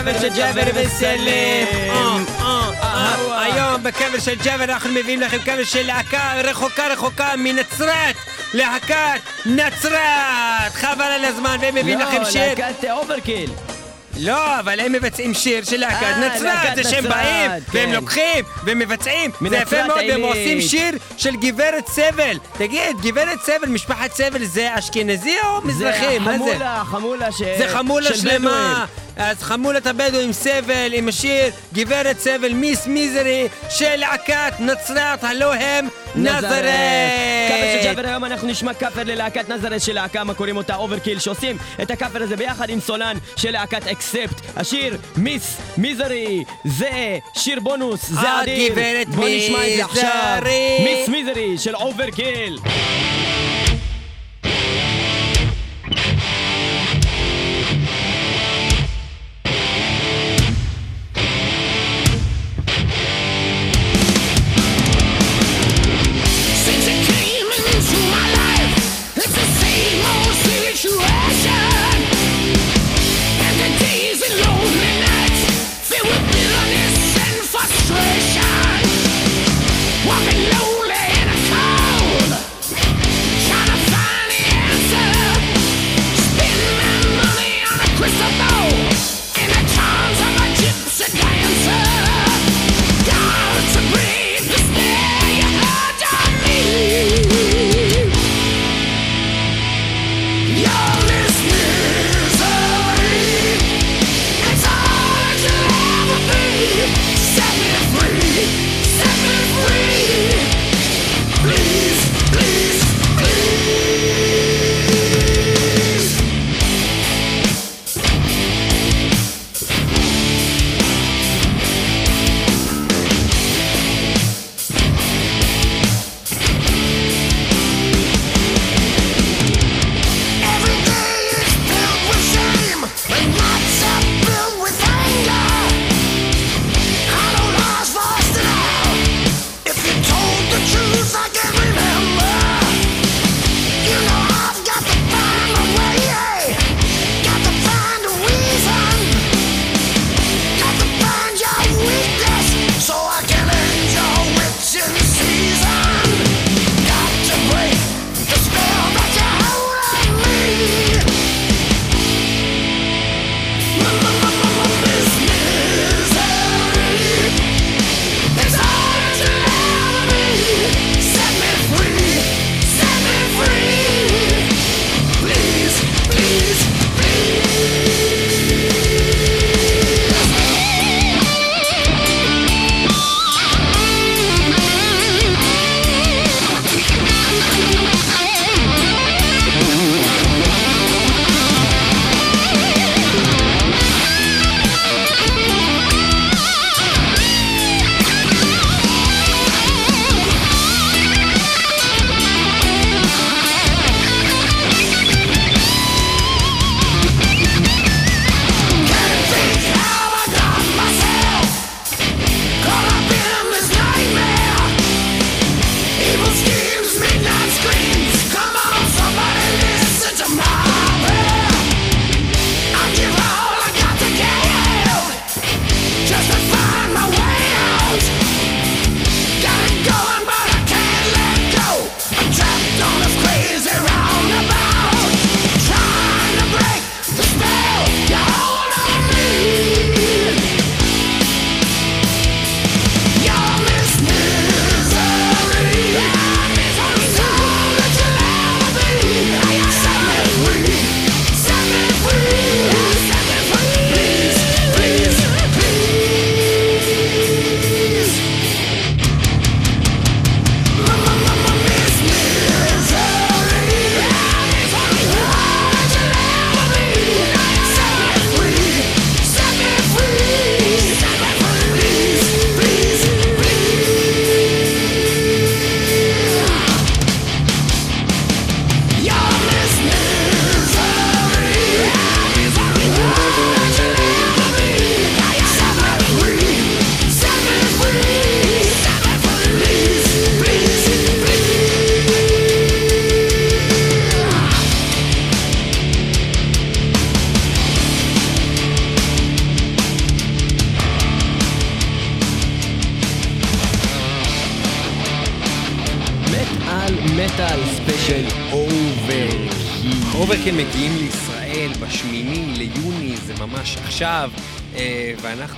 [0.09, 3.43] ג'אבר הקאבר של ג'אבר וסלים אה, אה, אה.
[3.43, 8.15] היום בקאבר של ג'אבר אנחנו מביאים לכם קאבר של להקה רחוקה רחוקה מנצרת
[8.55, 13.51] להקת נצרת חבל על הזמן והם מביאים לכם לא, שיר להקת Overkill.
[14.19, 17.91] לא, אבל הם מבצעים שיר של להקת נצרת, זה שהם באים, והם כן.
[17.95, 20.23] לוקחים, והם מבצעים, זה יפה מאוד, והם.
[20.23, 22.39] עושים שיר של גברת סבל.
[22.59, 26.19] תגיד, גברת סבל, משפחת סבל זה אשכנזי או מזרחי?
[26.19, 26.39] מה זה?
[26.39, 27.43] חמולה, חמולה ש...
[27.59, 28.85] זה חמולה של שלמה.
[29.19, 35.89] אז חמולת הבדואים סבל עם השיר גברת סבל Miss Misery של להקת נצרת, הלא הם
[36.15, 36.43] Nazareth.
[37.49, 41.19] קאבר של ג'אבר היום אנחנו נשמע קאבר ללהקת Nazareth של להקה, מה קוראים אותה Overkill,
[41.19, 44.41] שעושים את הקאבר הזה ביחד עם סולן של להקת Accept.
[44.57, 48.75] השיר Miss Misery, זה שיר בונוס, זה אדיר.
[49.09, 50.43] בוא נשמע את זה עכשיו.
[50.85, 52.59] Miss Misery של Overkill.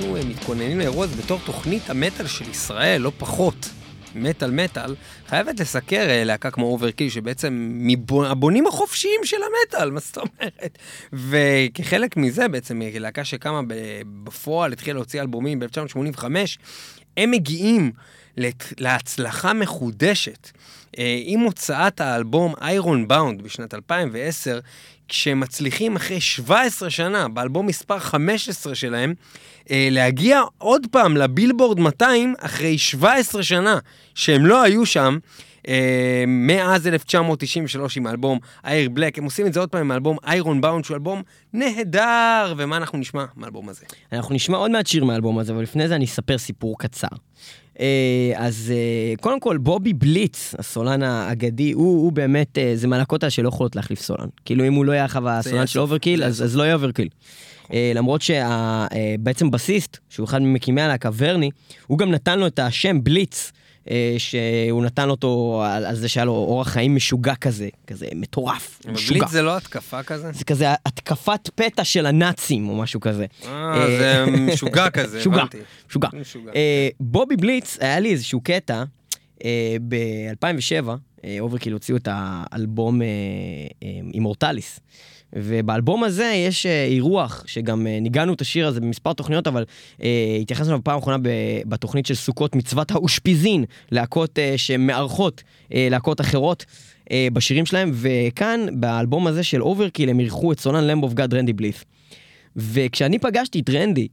[0.01, 3.70] ואנחנו אה, מתכוננים לאירוע הזה בתור תוכנית המטאל של ישראל, לא פחות.
[4.14, 4.94] מטאל מטאל,
[5.26, 10.78] חייבת לסקר אה, להקה כמו Overkill, שבעצם מהבונים החופשיים של המטאל, מה זאת אומרת?
[11.12, 13.61] וכחלק מזה, בעצם אה, להקה שקמה
[14.24, 16.24] בפועל, התחילה להוציא אלבומים ב-1985,
[17.16, 17.92] הם מגיעים
[18.78, 20.51] להצלחה מחודשת.
[21.24, 24.61] עם הוצאת האלבום Ironbound בשנת 2010,
[25.11, 29.15] כשהם מצליחים אחרי 17 שנה, באלבום מספר 15 שלהם,
[29.71, 33.79] אה, להגיע עוד פעם לבילבורד 200 אחרי 17 שנה
[34.15, 35.19] שהם לא היו שם.
[35.69, 40.17] אה, מאז 1993 עם האלבום אייר בלק, הם עושים את זה עוד פעם עם האלבום
[40.27, 43.87] איירון באונד, שהוא אלבום נהדר, ומה אנחנו נשמע מהאלבום הזה?
[44.13, 47.09] אנחנו נשמע עוד מעט שיר מהאלבום הזה, אבל לפני זה אני אספר סיפור קצר.
[47.81, 52.87] אה, אז אה, קודם כל, בובי בליץ, הסולן האגדי, הוא, הוא באמת, אה, זה
[53.22, 54.28] האלה שלא יכולות להחליף סולן.
[54.45, 57.09] כאילו, אם הוא לא יהיה אחריו הסולן של Overkill, אז, אז לא יהיה Overkill.
[57.95, 61.51] למרות שבעצם הבסיסט, שהוא אחד ממקימי הלהקה, ורני,
[61.87, 63.53] הוא גם נתן לו את השם בליץ.
[63.91, 68.81] אה, שהוא נתן אותו על, על זה שהיה לו אורח חיים משוגע כזה, כזה מטורף,
[68.85, 69.18] אבל משוגע.
[69.18, 70.33] בליץ זה לא התקפה כזה?
[70.33, 73.26] זה כזה התקפת פתע של הנאצים או משהו כזה.
[73.47, 75.59] אה, זה משוגע כזה, משוגע, הבנתי.
[75.89, 76.09] משוגע.
[76.14, 76.53] משוגע.
[76.55, 78.85] אה, בובי בליץ, היה לי איזשהו קטע,
[79.89, 80.89] ב-2007,
[81.41, 83.01] Overkill הוציאו את האלבום
[84.14, 84.81] Immortalis.
[85.33, 89.64] ובאלבום הזה יש אה, אירוח, שגם אה, ניגנו את השיר הזה במספר תוכניות, אבל
[90.03, 91.18] אה, התייחסנו בפעם האחרונה
[91.66, 95.43] בתוכנית של סוכות מצוות האושפיזין, להקות אה, שמארחות
[95.74, 96.64] אה, להקות אחרות.
[97.11, 101.12] אה, בשירים שלהם, וכאן, באלבום הזה של Overkill, הם אירחו את סולן Lamb of God
[101.33, 101.85] רנדי בליף.
[102.57, 104.09] וכשאני פגשתי את רנדי,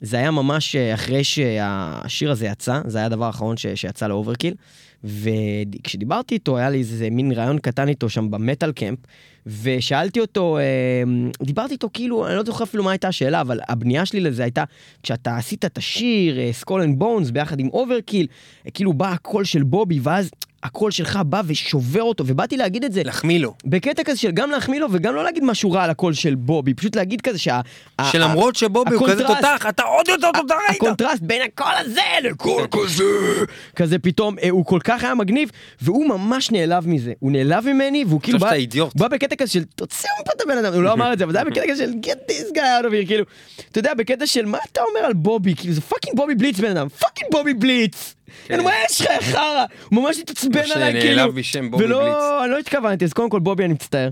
[0.00, 4.11] זה היה ממש אה, אחרי שהשיר הזה יצא, זה היה הדבר האחרון ש, שיצא ל
[4.11, 4.54] Overkill,
[5.04, 8.98] וכשדיברתי איתו, היה לי איזה מין רעיון קטן איתו שם ב Metalcamp,
[9.46, 10.62] ושאלתי אותו, אה,
[11.42, 14.64] דיברתי איתו כאילו, אני לא זוכר אפילו מה הייתה השאלה, אבל הבנייה שלי לזה הייתה,
[15.02, 18.26] כשאתה עשית את השיר, Skull and Bones, ביחד עם Overkill,
[18.66, 20.30] אה, כאילו בא הקול של בובי, ואז
[20.62, 23.02] הקול שלך בא ושובר אותו, ובאתי להגיד את זה.
[23.02, 23.54] להחמיא לו.
[23.64, 26.74] בקטע כזה של גם להחמיא לו וגם לא להגיד משהו רע על הקול של בובי,
[26.74, 27.60] פשוט להגיד כזה שה...
[28.10, 30.82] שלמרות שבובי הוא כזה תותח, אתה עוד יותר תותח היית.
[30.82, 33.04] הקונטרסט בין הקול הזה לקול כזה,
[33.76, 35.50] כזה פתאום, אה, הוא כל כך היה מגניב,
[35.80, 37.12] והוא ממש נעלב מזה.
[37.18, 38.50] הוא נעלב ממני, והוא כאילו בא...
[38.94, 41.32] בא בקטע כזה של, תוציא מפה את הבן אדם, הוא לא אמר את זה, אבל
[41.32, 43.24] זה היה בקטע כזה של, get this guy out of here, כאילו,
[43.70, 45.54] אתה יודע, בקטע של, מה אתה אומר על בובי?
[45.56, 48.14] כאילו, זה fucking בובי בליץ בן אדם, fucking בובי בליץ!
[48.46, 48.56] כן.
[48.56, 48.64] כן.
[48.64, 49.64] מה יש לך, חרא?
[49.90, 51.32] הוא ממש התעצבן עליי, כאילו.
[51.32, 52.14] בשם בובי ולא, בליץ.
[52.44, 54.08] אני לא התכוונתי, אז קודם כל, בובי, אני מצטער.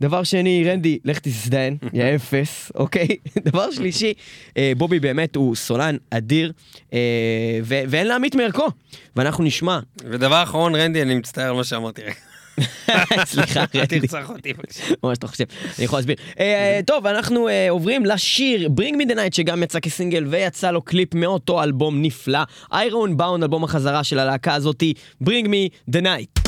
[0.00, 3.08] דבר שני, רנדי, לך תזדיין, יא אפס, אוקיי?
[3.48, 4.12] דבר שלישי,
[4.56, 6.52] אה, בובי באמת הוא סולן אדיר,
[6.92, 6.98] אה,
[7.62, 8.66] ו- ואין להמית מערכו.
[9.16, 12.02] ואנחנו נשמע, ודבר אחרון, רנדי, אני מצטער על מה שאמרתי.
[13.24, 14.00] סליחה, אל רנדי.
[14.00, 14.84] תרצח אותי בבקשה.
[15.02, 15.44] מה שאתה חושב,
[15.78, 16.16] אני יכול להסביר.
[16.40, 20.82] אה, טוב, אנחנו אה, עוברים לשיר Bring Me The Night שגם יצא כסינגל ויצא לו
[20.82, 22.40] קליפ מאותו אלבום נפלא.
[22.72, 24.94] איירון באונד, אלבום החזרה של הלהקה הזאתי,
[25.24, 26.41] Bring Me The Night.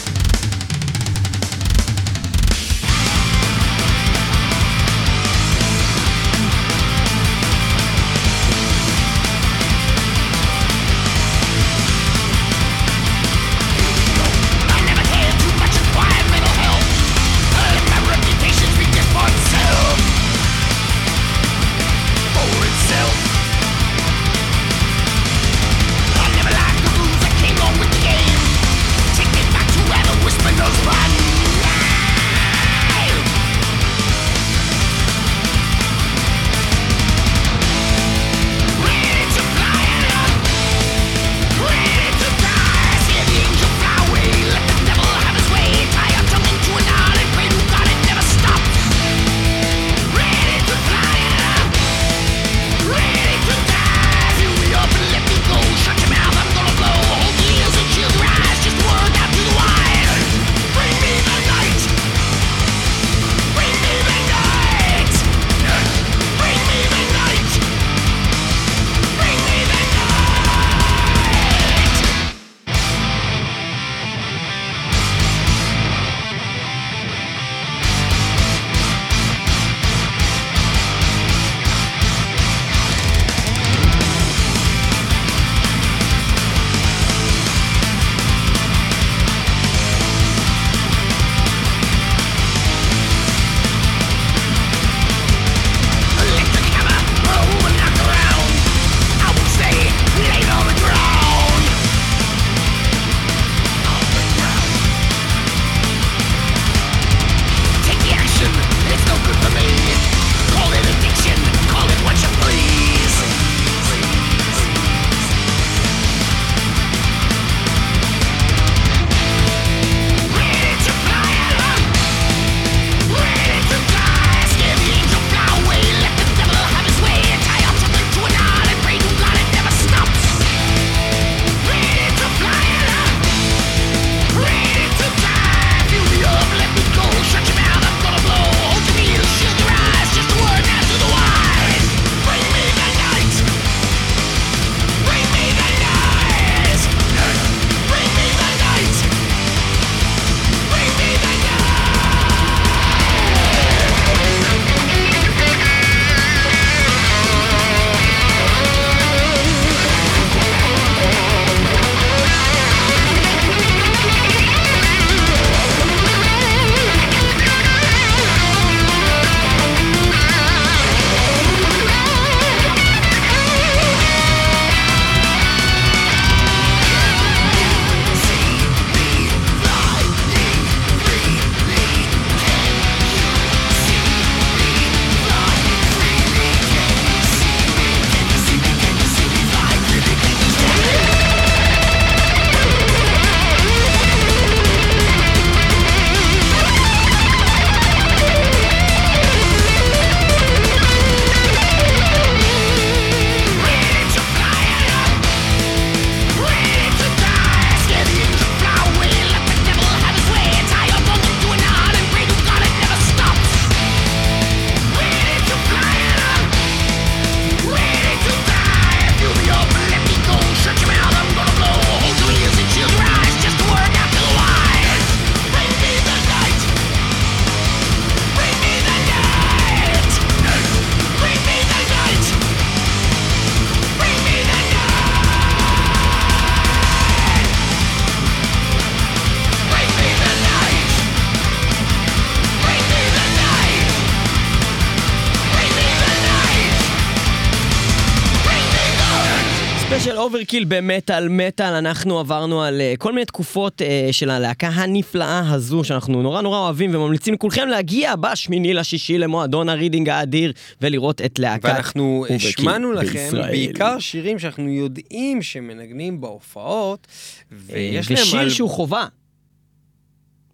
[250.55, 255.84] Overkill במטאל מטאל, אנחנו עברנו על אה, כל מיני תקופות אה, של הלהקה הנפלאה הזו,
[255.84, 261.64] שאנחנו נורא נורא אוהבים וממליצים לכולכם להגיע בשמיני לשישי למועדון הרידינג האדיר, ולראות את להקת
[261.64, 263.50] ואנחנו השמענו לכם בישראל.
[263.50, 267.07] בעיקר שירים שאנחנו יודעים שמנגנים בהופעות,
[267.52, 269.07] אה, ויש להם ושיר אל- שהוא חובה.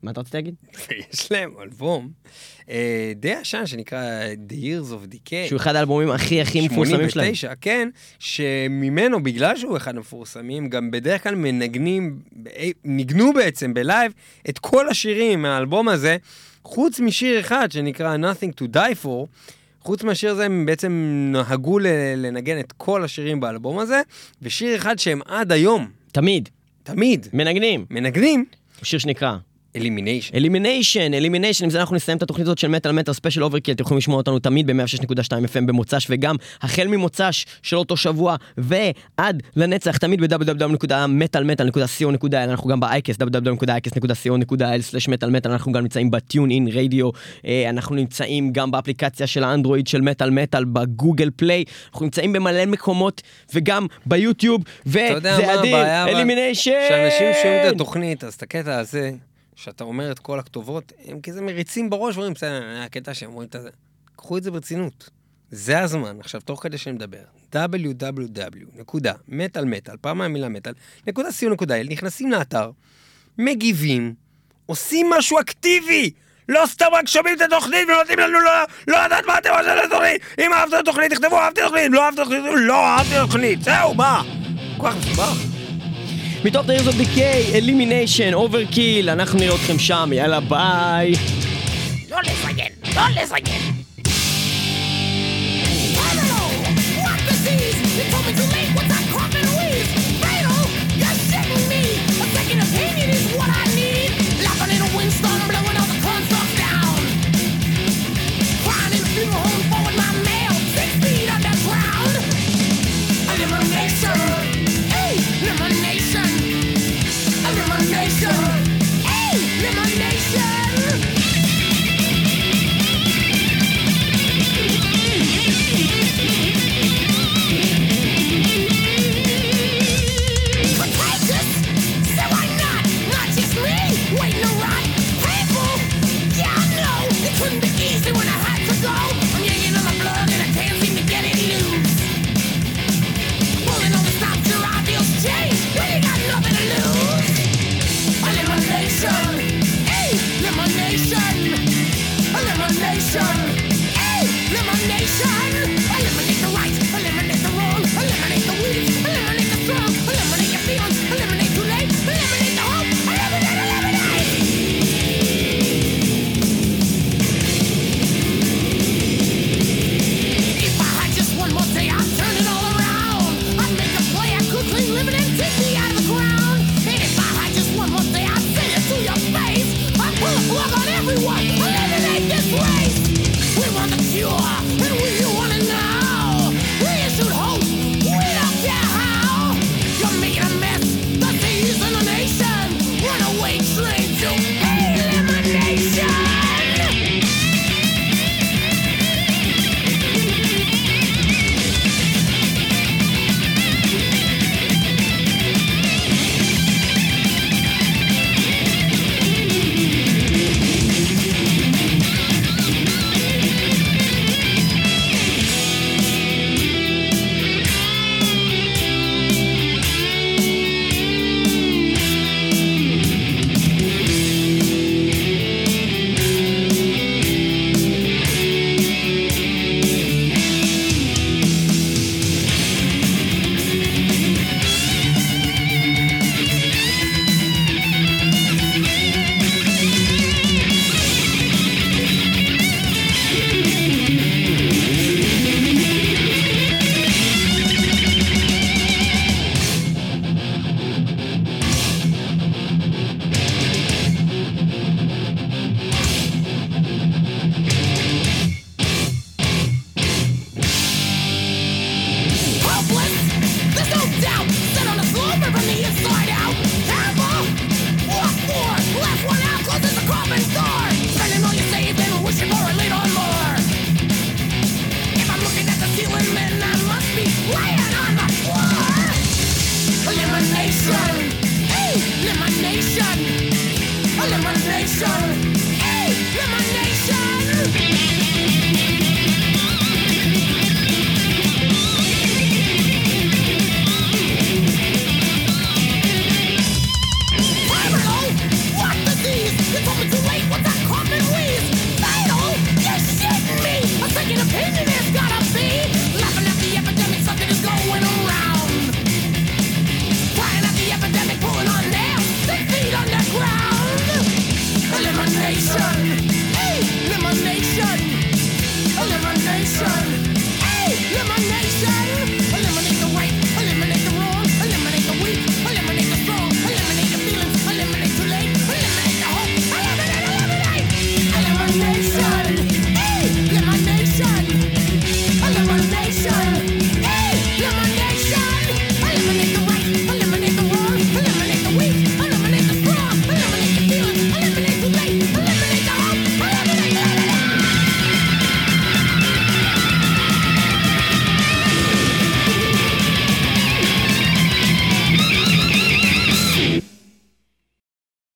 [0.02, 0.54] מה אתה רוצה להגיד?
[0.88, 2.10] ויש להם אלבום
[2.70, 4.00] אה, די ישן שנקרא
[4.48, 5.48] The Years of Decay.
[5.48, 7.34] שהוא אחד האלבומים הכי הכי מפורסמים שלהם.
[7.34, 7.88] 89, כן,
[8.18, 12.18] שממנו, בגלל שהוא אחד המפורסמים, גם בדרך כלל מנגנים,
[12.56, 14.12] אה, ניגנו בעצם בלייב
[14.48, 16.16] את כל השירים מהאלבום הזה,
[16.64, 19.26] חוץ משיר אחד שנקרא Nothing to Die For.
[19.82, 20.92] חוץ מהשיר הזה הם בעצם
[21.32, 21.78] נהגו
[22.16, 24.02] לנגן את כל השירים באלבום הזה,
[24.42, 26.48] ושיר אחד שהם עד היום, תמיד,
[26.82, 27.86] תמיד, מנגנים.
[27.90, 28.44] מנגנים,
[28.82, 29.36] שיר שנקרא
[29.76, 30.34] Elimination.
[30.34, 33.82] Elimination, Elimination, עם זה אנחנו נסיים את התוכנית הזאת של מטאל מטאל special Overkill, אתם
[33.82, 35.04] יכולים לשמוע אותנו תמיד ב-106.2
[35.54, 43.16] FM במוצ"ש, וגם החל ממוצ"ש של אותו שבוע ועד לנצח, תמיד ב-www.מטאלמטאל.co.il, אנחנו גם ב-iCast,
[43.20, 47.10] www.icast.co.il/מטאל מטאל, אנחנו גם נמצאים בטיון אין רדיו,
[47.68, 53.22] אנחנו נמצאים גם באפליקציה של האנדרואיד של מטאל מטאל, בגוגל פליי, אנחנו נמצאים במלא מקומות,
[53.54, 55.14] וגם ביוטיוב, וזה
[55.60, 55.86] אדיר?
[55.86, 56.70] אלימיניישן!
[59.60, 63.56] שאתה אומר את כל הכתובות, הם כזה מריצים בראש ואומרים, בסדר, הקטע שהם אומרים את
[63.62, 63.70] זה.
[64.16, 65.10] קחו את זה ברצינות.
[65.50, 67.22] זה הזמן, עכשיו, תוך כדי שאני מדבר,
[67.54, 70.72] www.מטאלמטאל, פעמיים מילה מטאל,
[71.06, 72.70] נקודה co.il, נכנסים לאתר,
[73.38, 74.14] מגיבים,
[74.66, 76.10] עושים משהו אקטיבי!
[76.48, 78.52] לא סתם רק שומעים את התוכנית ונותנים לנו לא,
[78.88, 80.22] לא לדעת מה אתם עושים לתוכנית!
[80.38, 84.22] אם אהבתם את התוכנית, תכתבו אהבתי תוכנית, לא אהבתם תוכנית, לא אהבתי תוכנית, זהו, מה?
[84.76, 85.59] כל כך מסובך.
[86.44, 91.12] מתוך The Years Decay, Elimination, Overkill, אנחנו נראה אתכם שם, יאללה ביי.
[92.08, 92.94] Don't listen again.
[92.94, 93.89] Don't